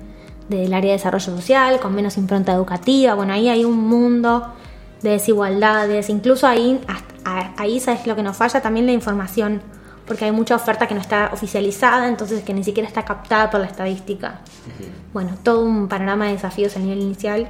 del 0.48 0.72
área 0.72 0.92
de 0.92 0.98
desarrollo 0.98 1.36
social, 1.36 1.78
con 1.80 1.94
menos 1.94 2.16
impronta 2.16 2.52
educativa. 2.52 3.14
Bueno, 3.14 3.32
ahí 3.32 3.48
hay 3.48 3.64
un 3.64 3.76
mundo 3.76 4.54
de 5.02 5.10
desigualdades, 5.10 6.10
incluso 6.10 6.46
ahí, 6.46 6.80
ahí 7.56 7.78
sabes 7.78 8.06
lo 8.06 8.16
que 8.16 8.22
nos 8.22 8.36
falla 8.36 8.60
también 8.60 8.86
la 8.86 8.92
información, 8.92 9.62
porque 10.08 10.24
hay 10.24 10.32
mucha 10.32 10.56
oferta 10.56 10.88
que 10.88 10.94
no 10.94 11.00
está 11.00 11.30
oficializada, 11.32 12.08
entonces 12.08 12.42
que 12.42 12.54
ni 12.54 12.64
siquiera 12.64 12.88
está 12.88 13.04
captada 13.04 13.50
por 13.50 13.60
la 13.60 13.66
estadística. 13.66 14.40
Bueno, 15.12 15.36
todo 15.42 15.64
un 15.64 15.86
panorama 15.86 16.26
de 16.26 16.32
desafíos 16.32 16.76
a 16.76 16.80
nivel 16.80 17.00
inicial 17.00 17.48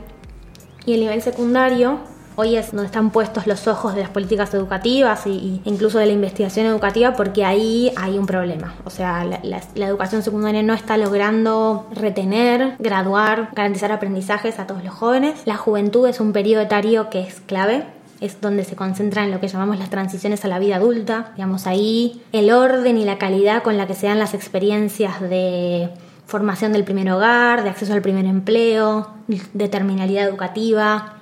y 0.84 0.94
el 0.94 1.00
nivel 1.00 1.22
secundario, 1.22 1.98
hoy 2.34 2.56
es 2.56 2.70
donde 2.70 2.86
están 2.86 3.10
puestos 3.10 3.46
los 3.46 3.66
ojos 3.68 3.94
de 3.94 4.00
las 4.00 4.10
políticas 4.10 4.54
educativas 4.54 5.26
e 5.26 5.60
incluso 5.64 5.98
de 5.98 6.06
la 6.06 6.12
investigación 6.12 6.66
educativa 6.66 7.12
porque 7.12 7.44
ahí 7.44 7.92
hay 7.96 8.16
un 8.16 8.26
problema. 8.26 8.74
O 8.84 8.90
sea, 8.90 9.24
la, 9.24 9.86
educación 9.86 10.22
secundaria 10.22 10.62
no 10.62 10.74
está 10.74 10.96
logrando 10.96 11.86
retener, 11.94 12.76
graduar, 12.78 13.50
garantizar 13.54 13.92
aprendizajes 13.92 14.58
a 14.58 14.66
todos 14.66 14.82
los 14.82 14.94
jóvenes. 14.94 15.42
La 15.44 15.56
juventud 15.56 16.08
es 16.08 16.20
un 16.20 16.32
periodo 16.32 16.62
etario 16.62 17.10
que 17.10 17.20
es 17.20 17.40
clave 17.40 17.84
es 18.20 18.40
donde 18.40 18.64
se 18.64 18.76
concentra 18.76 19.24
en 19.24 19.30
lo 19.30 19.40
que 19.40 19.48
llamamos 19.48 19.78
las 19.78 19.90
transiciones 19.90 20.44
a 20.44 20.48
la 20.48 20.58
vida 20.58 20.76
adulta. 20.76 21.32
Digamos, 21.36 21.66
ahí 21.66 22.22
el 22.32 22.50
orden 22.50 22.98
y 22.98 23.04
la 23.04 23.18
calidad 23.18 23.62
con 23.62 23.76
la 23.76 23.86
que 23.86 23.94
se 23.94 24.06
dan 24.06 24.18
las 24.18 24.34
experiencias 24.34 25.20
de 25.20 25.90
formación 26.26 26.72
del 26.72 26.84
primer 26.84 27.10
hogar, 27.10 27.62
de 27.62 27.70
acceso 27.70 27.92
al 27.92 28.02
primer 28.02 28.26
empleo, 28.26 29.08
de 29.26 29.68
terminalidad 29.68 30.28
educativa, 30.28 31.14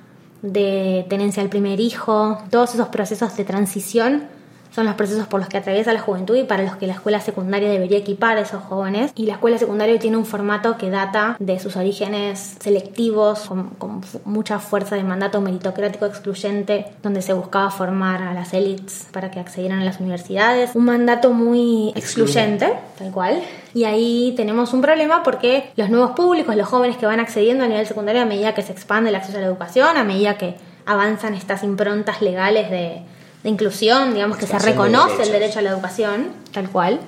de 0.42 1.06
tenencia 1.08 1.42
del 1.42 1.50
primer 1.50 1.80
hijo, 1.80 2.38
todos 2.50 2.74
esos 2.74 2.88
procesos 2.88 3.36
de 3.36 3.44
transición 3.44 4.35
son 4.76 4.84
los 4.84 4.94
procesos 4.94 5.26
por 5.26 5.40
los 5.40 5.48
que 5.48 5.56
atraviesa 5.56 5.94
la 5.94 6.00
juventud 6.00 6.36
y 6.36 6.44
para 6.44 6.62
los 6.62 6.76
que 6.76 6.86
la 6.86 6.92
escuela 6.92 7.18
secundaria 7.22 7.70
debería 7.70 7.96
equipar 7.96 8.36
a 8.36 8.42
esos 8.42 8.62
jóvenes. 8.62 9.10
Y 9.14 9.24
la 9.24 9.32
escuela 9.32 9.56
secundaria 9.56 9.98
tiene 9.98 10.18
un 10.18 10.26
formato 10.26 10.76
que 10.76 10.90
data 10.90 11.34
de 11.38 11.58
sus 11.58 11.76
orígenes 11.76 12.58
selectivos, 12.60 13.50
con, 13.78 14.02
mucha 14.26 14.58
fuerza 14.58 14.96
de 14.96 15.02
mandato 15.02 15.40
meritocrático 15.40 16.04
excluyente, 16.04 16.88
donde 17.02 17.22
se 17.22 17.32
buscaba 17.32 17.70
formar 17.70 18.22
a 18.22 18.34
las 18.34 18.52
élites 18.52 19.06
para 19.12 19.30
que 19.30 19.40
accedieran 19.40 19.78
a 19.78 19.84
las 19.86 19.98
universidades. 19.98 20.74
Un 20.74 20.84
mandato 20.84 21.32
muy 21.32 21.94
excluyente, 21.96 22.74
tal 22.98 23.12
cual. 23.12 23.40
Y 23.72 23.84
ahí 23.84 24.34
tenemos 24.36 24.74
un 24.74 24.82
problema 24.82 25.22
porque 25.22 25.70
los 25.76 25.88
nuevos 25.88 26.10
públicos, 26.10 26.54
los 26.54 26.68
jóvenes 26.68 26.98
que 26.98 27.06
van 27.06 27.18
accediendo 27.18 27.64
a 27.64 27.66
nivel 27.66 27.86
secundario 27.86 28.20
a 28.20 28.26
medida 28.26 28.52
que 28.52 28.60
se 28.60 28.72
expande 28.72 29.08
el 29.08 29.16
acceso 29.16 29.38
a 29.38 29.40
la 29.40 29.46
educación, 29.46 29.96
a 29.96 30.04
medida 30.04 30.36
que 30.36 30.54
avanzan 30.84 31.32
estas 31.32 31.62
improntas 31.62 32.20
legales 32.20 32.70
de 32.70 33.15
de 33.46 33.50
inclusión, 33.50 34.12
digamos 34.12 34.38
que 34.38 34.46
se 34.48 34.58
reconoce 34.58 35.22
el 35.22 35.30
derecho 35.30 35.60
a 35.60 35.62
la 35.62 35.70
educación, 35.70 36.32
tal 36.52 36.68
cual. 36.68 36.98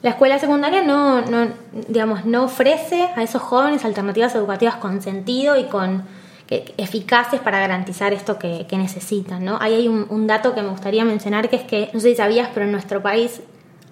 La 0.00 0.08
escuela 0.08 0.38
secundaria 0.38 0.82
no, 0.82 1.20
no, 1.20 1.48
digamos, 1.86 2.24
no 2.24 2.44
ofrece 2.44 3.10
a 3.14 3.22
esos 3.22 3.42
jóvenes 3.42 3.84
alternativas 3.84 4.34
educativas 4.34 4.76
con 4.76 5.02
sentido 5.02 5.54
y 5.58 5.64
con 5.64 6.04
eficaces 6.48 7.40
para 7.40 7.60
garantizar 7.60 8.14
esto 8.14 8.38
que, 8.38 8.66
necesitan. 8.72 9.44
¿no? 9.44 9.58
Ahí 9.60 9.74
hay 9.74 9.88
un, 9.88 10.06
un, 10.08 10.26
dato 10.26 10.54
que 10.54 10.62
me 10.62 10.70
gustaría 10.70 11.04
mencionar 11.04 11.50
que 11.50 11.56
es 11.56 11.62
que, 11.64 11.90
no 11.92 12.00
sé 12.00 12.08
si 12.08 12.16
sabías, 12.16 12.48
pero 12.54 12.64
en 12.64 12.72
nuestro 12.72 13.02
país 13.02 13.42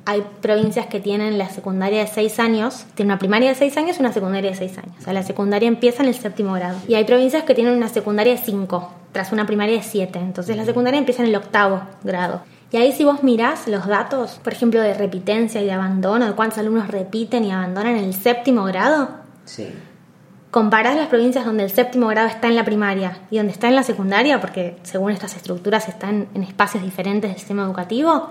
hay 0.07 0.25
provincias 0.41 0.87
que 0.87 1.01
tienen 1.01 1.39
la 1.39 1.49
secundaria 1.51 2.01
de 2.01 2.07
6 2.07 2.39
años, 2.39 2.87
tienen 2.95 3.13
una 3.13 3.19
primaria 3.19 3.51
de 3.51 3.55
6 3.55 3.77
años 3.77 3.97
y 3.99 4.01
una 4.01 4.13
secundaria 4.13 4.51
de 4.51 4.57
6 4.57 4.79
años. 4.79 4.95
O 4.99 5.03
sea, 5.03 5.13
la 5.13 5.23
secundaria 5.23 5.69
empieza 5.69 6.03
en 6.03 6.09
el 6.09 6.15
séptimo 6.15 6.53
grado. 6.55 6.79
Y 6.89 6.95
hay 6.95 7.05
provincias 7.05 7.45
que 7.45 7.55
tienen 7.55 7.75
una 7.75 7.89
secundaria 7.89 8.35
de 8.35 8.39
5, 8.39 8.93
tras 9.13 9.33
una 9.33 9.47
primaria 9.47 9.77
de 9.77 9.83
7. 9.83 10.19
Entonces 10.19 10.57
la 10.57 10.65
secundaria 10.65 10.99
empieza 10.99 11.23
en 11.23 11.29
el 11.29 11.37
octavo 11.37 11.83
grado. 12.03 12.43
Y 12.73 12.77
ahí 12.77 12.93
si 12.93 13.05
vos 13.05 13.23
mirás 13.23 13.67
los 13.67 13.87
datos, 13.87 14.41
por 14.43 14.53
ejemplo, 14.53 14.81
de 14.81 14.95
repitencia 14.95 15.61
y 15.61 15.65
de 15.65 15.73
abandono, 15.73 16.27
de 16.27 16.33
cuántos 16.33 16.59
alumnos 16.59 16.89
repiten 16.89 17.45
y 17.45 17.53
abandonan 17.53 17.97
en 17.97 18.05
el 18.05 18.15
séptimo 18.15 18.65
grado, 18.65 19.09
sí. 19.45 19.69
comparás 20.53 20.97
las 20.97 21.09
provincias 21.09 21.45
donde 21.45 21.65
el 21.65 21.71
séptimo 21.71 22.07
grado 22.07 22.29
está 22.29 22.47
en 22.47 22.55
la 22.55 22.65
primaria 22.65 23.19
y 23.31 23.39
donde 23.39 23.53
está 23.53 23.67
en 23.67 23.75
la 23.75 23.83
secundaria, 23.83 24.41
porque 24.41 24.77
según 24.83 25.11
estas 25.11 25.35
estructuras 25.35 25.89
están 25.89 26.29
en 26.35 26.45
espacios 26.45 26.85
diferentes 26.85 27.29
del 27.29 27.39
sistema 27.39 27.65
educativo, 27.65 28.31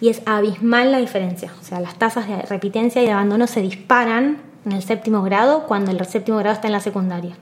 y 0.00 0.08
es 0.08 0.22
abismal 0.26 0.92
la 0.92 0.98
diferencia. 0.98 1.52
O 1.60 1.64
sea, 1.64 1.80
las 1.80 1.96
tasas 1.96 2.28
de 2.28 2.42
repitencia 2.42 3.02
y 3.02 3.06
de 3.06 3.12
abandono 3.12 3.46
se 3.46 3.60
disparan 3.60 4.38
en 4.64 4.72
el 4.72 4.82
séptimo 4.82 5.22
grado 5.22 5.64
cuando 5.66 5.90
el 5.90 6.04
séptimo 6.06 6.38
grado 6.38 6.54
está 6.54 6.68
en 6.68 6.72
la 6.72 6.80
secundaria. 6.80 7.34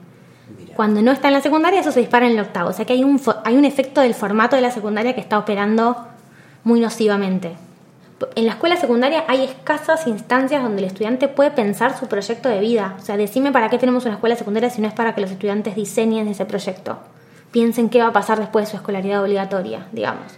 Cuando 0.75 1.01
no 1.01 1.11
está 1.11 1.27
en 1.27 1.33
la 1.33 1.41
secundaria, 1.41 1.79
eso 1.79 1.91
se 1.91 1.99
dispara 1.99 2.27
en 2.27 2.33
el 2.33 2.39
octavo. 2.39 2.69
O 2.69 2.73
sea 2.73 2.85
que 2.85 2.93
hay 2.93 3.03
un, 3.03 3.19
hay 3.43 3.55
un 3.55 3.65
efecto 3.65 4.01
del 4.01 4.13
formato 4.13 4.55
de 4.55 4.61
la 4.61 4.71
secundaria 4.71 5.13
que 5.13 5.21
está 5.21 5.37
operando 5.39 6.07
muy 6.63 6.79
nocivamente. 6.79 7.55
En 8.35 8.45
la 8.45 8.53
escuela 8.53 8.77
secundaria 8.77 9.25
hay 9.27 9.43
escasas 9.43 10.07
instancias 10.07 10.63
donde 10.63 10.79
el 10.79 10.87
estudiante 10.87 11.27
puede 11.27 11.51
pensar 11.51 11.97
su 11.97 12.07
proyecto 12.07 12.49
de 12.49 12.59
vida. 12.59 12.95
O 12.99 13.01
sea, 13.01 13.17
decime 13.17 13.51
para 13.51 13.69
qué 13.69 13.77
tenemos 13.77 14.05
una 14.05 14.15
escuela 14.15 14.35
secundaria 14.35 14.69
si 14.69 14.81
no 14.81 14.87
es 14.87 14.93
para 14.93 15.13
que 15.13 15.21
los 15.21 15.31
estudiantes 15.31 15.75
diseñen 15.75 16.27
ese 16.27 16.45
proyecto. 16.45 16.97
Piensen 17.51 17.89
qué 17.89 18.01
va 18.01 18.07
a 18.07 18.13
pasar 18.13 18.39
después 18.39 18.65
de 18.65 18.71
su 18.71 18.77
escolaridad 18.77 19.21
obligatoria, 19.23 19.87
digamos. 19.91 20.33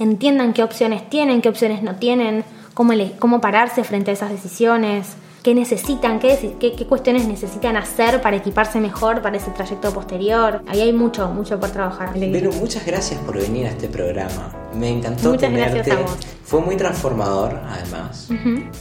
Entiendan 0.00 0.52
qué 0.52 0.64
opciones 0.64 1.08
tienen, 1.08 1.42
qué 1.42 1.48
opciones 1.48 1.82
no 1.84 1.94
tienen, 1.94 2.44
cómo, 2.74 2.92
cómo 3.20 3.40
pararse 3.40 3.84
frente 3.84 4.10
a 4.10 4.14
esas 4.14 4.30
decisiones 4.30 5.16
qué 5.42 5.54
necesitan, 5.54 6.18
qué, 6.18 6.56
qué, 6.60 6.86
cuestiones 6.86 7.26
necesitan 7.26 7.76
hacer 7.76 8.20
para 8.20 8.36
equiparse 8.36 8.80
mejor 8.80 9.22
para 9.22 9.36
ese 9.36 9.50
trayecto 9.50 9.92
posterior. 9.92 10.62
Ahí 10.66 10.80
hay 10.80 10.92
mucho, 10.92 11.28
mucho 11.28 11.58
por 11.58 11.70
trabajar. 11.70 12.12
Pero 12.14 12.52
muchas 12.52 12.84
gracias 12.84 13.20
por 13.20 13.38
venir 13.38 13.66
a 13.66 13.70
este 13.70 13.88
programa. 13.88 14.59
Me 14.74 14.88
encantó 14.90 15.30
muchas 15.30 15.52
Gracias 15.52 15.90
a 15.90 16.00
vos. 16.00 16.18
Fue 16.44 16.60
muy 16.60 16.76
transformador, 16.76 17.60
además, 17.64 18.28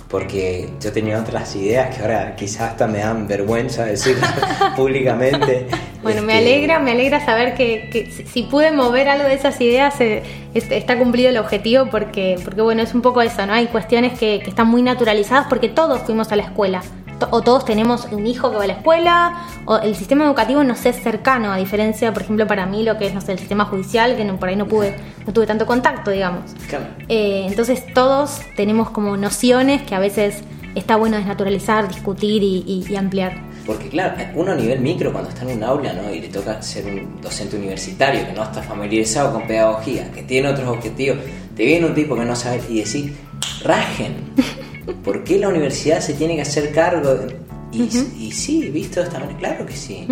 porque 0.08 0.70
yo 0.82 0.92
tenía 0.92 1.20
otras 1.20 1.56
ideas 1.56 1.96
que 1.96 2.02
ahora 2.02 2.36
quizás 2.36 2.72
hasta 2.72 2.88
me 2.88 2.98
dan 2.98 3.28
vergüenza 3.28 3.86
decir 3.86 4.18
públicamente. 4.76 5.68
Bueno, 6.02 6.24
me 6.24 6.40
este, 6.40 6.50
alegra, 6.50 6.80
me 6.80 6.92
alegra 6.94 7.24
saber 7.24 7.54
que, 7.54 8.10
si 8.32 8.44
pude 8.44 8.72
mover 8.72 9.08
algo 9.08 9.28
de 9.28 9.36
esas 9.36 9.62
ideas 9.62 10.02
eh, 10.02 10.24
está 10.56 10.98
cumplido 10.98 11.30
el 11.30 11.38
objetivo 11.38 11.86
porque, 11.92 12.40
porque 12.44 12.62
bueno, 12.62 12.82
es 12.82 12.96
un 12.96 13.04
poco 13.04 13.22
eso, 13.22 13.46
¿no? 13.46 13.54
Hay 13.54 13.68
cuestiones 13.68 14.18
que, 14.18 14.40
que 14.44 14.50
están 14.50 14.68
muy 14.68 14.82
naturalizadas 14.82 15.46
porque 15.48 15.70
todos 15.70 16.02
fuimos 16.02 16.32
a 16.32 16.38
la 16.38 16.44
escuela 16.44 16.82
o 17.32 17.42
todos 17.42 17.66
tenemos 17.66 18.08
un 18.12 18.26
hijo 18.28 18.50
que 18.52 18.58
va 18.58 18.64
a 18.64 18.68
la 18.68 18.74
escuela, 18.74 19.48
o 19.66 19.78
el 19.78 19.96
sistema 19.96 20.26
educativo 20.26 20.64
nos 20.64 20.86
es 20.86 21.02
cercano, 21.02 21.52
a 21.52 21.58
diferencia, 21.58 22.14
por 22.14 22.24
ejemplo, 22.24 22.48
para 22.48 22.66
mí 22.66 22.84
lo 22.84 22.98
que 22.98 23.08
es 23.08 23.14
no 23.14 23.22
sé, 23.22 23.34
el 23.34 23.40
sistema 23.40 23.66
judicial, 23.66 24.16
que 24.16 24.26
por 24.34 24.50
ahí 24.50 24.56
no 24.56 24.68
pude, 24.68 24.96
no 25.26 25.34
tuve 25.34 25.46
tanto 25.46 25.66
contacto, 25.66 26.12
digamos. 26.12 26.52
Eh, 27.08 27.46
entonces 27.48 27.84
todos 27.94 28.42
tenemos 28.56 28.90
como 28.90 29.18
nociones 29.18 29.82
que 29.84 29.96
a 29.96 30.00
veces 30.00 30.44
está 30.76 30.96
bueno 30.96 31.18
desnaturalizar, 31.18 31.88
discutir 31.88 32.44
y 32.44 32.96
ampliar. 32.96 33.50
Porque 33.70 33.88
claro, 33.88 34.16
uno 34.34 34.54
a 34.54 34.56
nivel 34.56 34.80
micro 34.80 35.12
cuando 35.12 35.30
está 35.30 35.44
en 35.44 35.58
un 35.58 35.64
aula 35.64 35.94
¿no? 35.94 36.12
y 36.12 36.20
le 36.22 36.30
toca 36.30 36.60
ser 36.60 36.88
un 36.88 37.22
docente 37.22 37.56
universitario 37.56 38.26
que 38.26 38.34
no 38.34 38.42
está 38.42 38.64
familiarizado 38.64 39.32
con 39.32 39.46
pedagogía, 39.46 40.12
que 40.12 40.24
tiene 40.24 40.50
otros 40.50 40.68
objetivos, 40.68 41.20
te 41.56 41.66
viene 41.66 41.86
un 41.86 41.94
tipo 41.94 42.16
que 42.16 42.26
no 42.26 42.36
sabe 42.36 42.62
y 42.68 42.80
decir, 42.80 43.16
rajen, 43.64 44.16
¿por 44.96 45.24
qué 45.24 45.40
la 45.40 45.50
universidad 45.50 46.00
se 46.00 46.14
tiene 46.14 46.36
que 46.36 46.42
hacer 46.42 46.72
cargo? 46.74 47.28
Y, 47.72 47.84
y 47.84 48.32
sí, 48.32 48.70
visto 48.70 49.00
de 49.00 49.08
esta 49.08 49.20
manera, 49.20 49.38
claro 49.38 49.66
que 49.66 49.74
sí. 49.74 50.08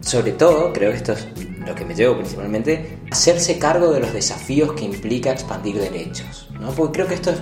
Sobre 0.00 0.32
todo, 0.32 0.72
creo 0.72 0.90
que 0.90 0.96
esto 0.96 1.12
es 1.12 1.26
lo 1.66 1.74
que 1.74 1.84
me 1.84 1.94
llevo 1.94 2.16
principalmente, 2.16 2.98
hacerse 3.10 3.58
cargo 3.58 3.92
de 3.92 4.00
los 4.00 4.12
desafíos 4.12 4.72
que 4.72 4.84
implica 4.84 5.30
expandir 5.30 5.78
derechos. 5.78 6.48
¿no? 6.58 6.70
Porque 6.70 6.94
creo 6.94 7.08
que 7.08 7.14
esto 7.14 7.30
es 7.30 7.40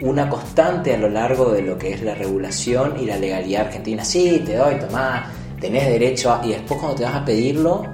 una 0.00 0.28
constante 0.28 0.94
a 0.94 0.98
lo 0.98 1.08
largo 1.08 1.50
de 1.50 1.62
lo 1.62 1.76
que 1.76 1.92
es 1.92 2.02
la 2.02 2.14
regulación 2.14 2.94
y 3.00 3.06
la 3.06 3.16
legalidad 3.16 3.66
argentina. 3.66 4.04
Sí, 4.04 4.42
te 4.46 4.56
doy, 4.56 4.76
tomá, 4.78 5.30
tenés 5.60 5.86
derecho 5.86 6.32
a... 6.32 6.46
Y 6.46 6.50
después 6.50 6.78
cuando 6.80 6.96
te 6.96 7.04
vas 7.04 7.16
a 7.16 7.24
pedirlo, 7.24 7.84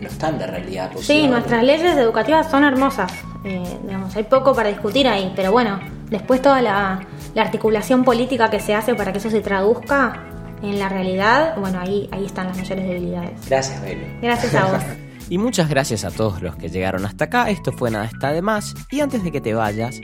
no 0.00 0.08
está 0.08 0.28
en 0.28 0.38
la 0.38 0.46
realidad. 0.46 0.90
Sí, 1.00 1.26
nuestras 1.26 1.62
leyes 1.62 1.96
educativas 1.96 2.50
son 2.50 2.64
hermosas. 2.64 3.12
Eh, 3.44 3.62
digamos, 3.84 4.14
hay 4.16 4.24
poco 4.24 4.54
para 4.54 4.68
discutir 4.68 5.06
ahí, 5.06 5.32
pero 5.36 5.52
bueno, 5.52 5.78
después 6.10 6.42
toda 6.42 6.60
la, 6.60 7.00
la 7.34 7.42
articulación 7.42 8.04
política 8.04 8.50
que 8.50 8.60
se 8.60 8.74
hace 8.74 8.94
para 8.94 9.12
que 9.12 9.18
eso 9.18 9.30
se 9.30 9.40
traduzca 9.40 10.26
en 10.62 10.78
la 10.78 10.88
realidad, 10.88 11.56
bueno, 11.58 11.80
ahí, 11.80 12.08
ahí 12.12 12.26
están 12.26 12.48
las 12.48 12.56
mayores 12.56 12.86
debilidades. 12.86 13.48
Gracias, 13.48 13.80
Belu. 13.82 14.04
Gracias 14.20 14.54
a 14.54 14.66
vos. 14.66 14.82
y 15.30 15.38
muchas 15.38 15.70
gracias 15.70 16.04
a 16.04 16.10
todos 16.10 16.42
los 16.42 16.56
que 16.56 16.68
llegaron 16.68 17.06
hasta 17.06 17.24
acá. 17.24 17.48
Esto 17.50 17.72
fue 17.72 17.90
Nada 17.90 18.04
está 18.04 18.32
de 18.32 18.42
más. 18.42 18.74
Y 18.90 19.00
antes 19.00 19.24
de 19.24 19.32
que 19.32 19.40
te 19.40 19.54
vayas, 19.54 20.00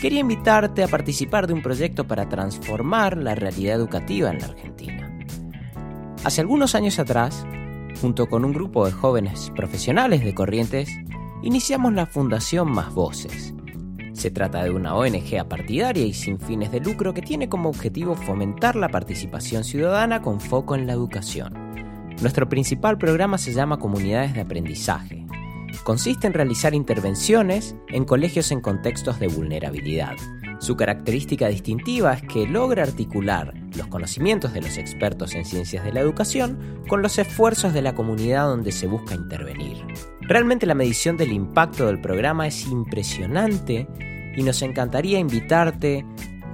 quería 0.00 0.20
invitarte 0.20 0.82
a 0.82 0.88
participar 0.88 1.46
de 1.46 1.52
un 1.52 1.62
proyecto 1.62 2.06
para 2.06 2.28
transformar 2.28 3.16
la 3.16 3.34
realidad 3.34 3.76
educativa 3.76 4.30
en 4.30 4.40
la 4.40 4.46
Argentina. 4.46 5.08
Hace 6.24 6.40
algunos 6.40 6.74
años 6.74 6.98
atrás, 6.98 7.46
junto 8.00 8.26
con 8.26 8.44
un 8.44 8.52
grupo 8.52 8.86
de 8.86 8.92
jóvenes 8.92 9.52
profesionales 9.54 10.24
de 10.24 10.34
Corrientes, 10.34 10.88
iniciamos 11.42 11.92
la 11.92 12.06
Fundación 12.06 12.70
Más 12.70 12.92
Voces 12.92 13.54
se 14.22 14.30
trata 14.30 14.62
de 14.62 14.70
una 14.70 14.94
ONG 14.94 15.36
apartidaria 15.40 16.06
y 16.06 16.14
sin 16.14 16.38
fines 16.38 16.70
de 16.70 16.78
lucro 16.78 17.12
que 17.12 17.22
tiene 17.22 17.48
como 17.48 17.68
objetivo 17.68 18.14
fomentar 18.14 18.76
la 18.76 18.88
participación 18.88 19.64
ciudadana 19.64 20.22
con 20.22 20.40
foco 20.40 20.76
en 20.76 20.86
la 20.86 20.92
educación. 20.92 21.52
Nuestro 22.20 22.48
principal 22.48 22.98
programa 22.98 23.36
se 23.36 23.52
llama 23.52 23.80
Comunidades 23.80 24.32
de 24.32 24.42
Aprendizaje. 24.42 25.26
Consiste 25.82 26.28
en 26.28 26.34
realizar 26.34 26.72
intervenciones 26.72 27.74
en 27.88 28.04
colegios 28.04 28.52
en 28.52 28.60
contextos 28.60 29.18
de 29.18 29.26
vulnerabilidad. 29.26 30.14
Su 30.60 30.76
característica 30.76 31.48
distintiva 31.48 32.12
es 32.12 32.22
que 32.22 32.46
logra 32.46 32.84
articular 32.84 33.52
los 33.76 33.88
conocimientos 33.88 34.52
de 34.52 34.62
los 34.62 34.78
expertos 34.78 35.34
en 35.34 35.44
ciencias 35.44 35.84
de 35.84 35.92
la 35.92 35.98
educación 35.98 36.80
con 36.86 37.02
los 37.02 37.18
esfuerzos 37.18 37.74
de 37.74 37.82
la 37.82 37.96
comunidad 37.96 38.46
donde 38.46 38.70
se 38.70 38.86
busca 38.86 39.16
intervenir. 39.16 39.78
Realmente 40.20 40.66
la 40.66 40.76
medición 40.76 41.16
del 41.16 41.32
impacto 41.32 41.88
del 41.88 42.00
programa 42.00 42.46
es 42.46 42.68
impresionante 42.68 43.88
y 44.36 44.42
nos 44.42 44.62
encantaría 44.62 45.18
invitarte 45.18 46.04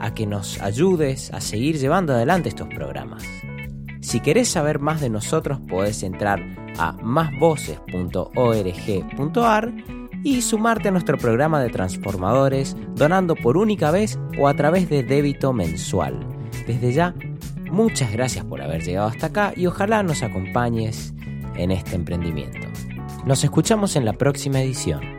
a 0.00 0.14
que 0.14 0.26
nos 0.26 0.60
ayudes 0.60 1.32
a 1.32 1.40
seguir 1.40 1.78
llevando 1.78 2.12
adelante 2.12 2.48
estos 2.48 2.68
programas. 2.68 3.24
Si 4.00 4.20
querés 4.20 4.48
saber 4.48 4.78
más 4.78 5.00
de 5.00 5.10
nosotros 5.10 5.60
podés 5.68 6.02
entrar 6.02 6.42
a 6.78 6.92
másvoces.org.ar 6.92 9.74
y 10.24 10.42
sumarte 10.42 10.88
a 10.88 10.92
nuestro 10.92 11.18
programa 11.18 11.62
de 11.62 11.70
transformadores 11.70 12.76
donando 12.94 13.34
por 13.34 13.56
única 13.56 13.90
vez 13.90 14.18
o 14.38 14.48
a 14.48 14.54
través 14.54 14.88
de 14.88 15.02
débito 15.02 15.52
mensual. 15.52 16.18
Desde 16.66 16.92
ya, 16.92 17.14
muchas 17.70 18.12
gracias 18.12 18.44
por 18.44 18.62
haber 18.62 18.82
llegado 18.82 19.08
hasta 19.08 19.26
acá 19.26 19.52
y 19.56 19.66
ojalá 19.66 20.02
nos 20.02 20.22
acompañes 20.22 21.14
en 21.56 21.70
este 21.70 21.96
emprendimiento. 21.96 22.66
Nos 23.24 23.44
escuchamos 23.44 23.96
en 23.96 24.04
la 24.04 24.12
próxima 24.12 24.60
edición. 24.60 25.17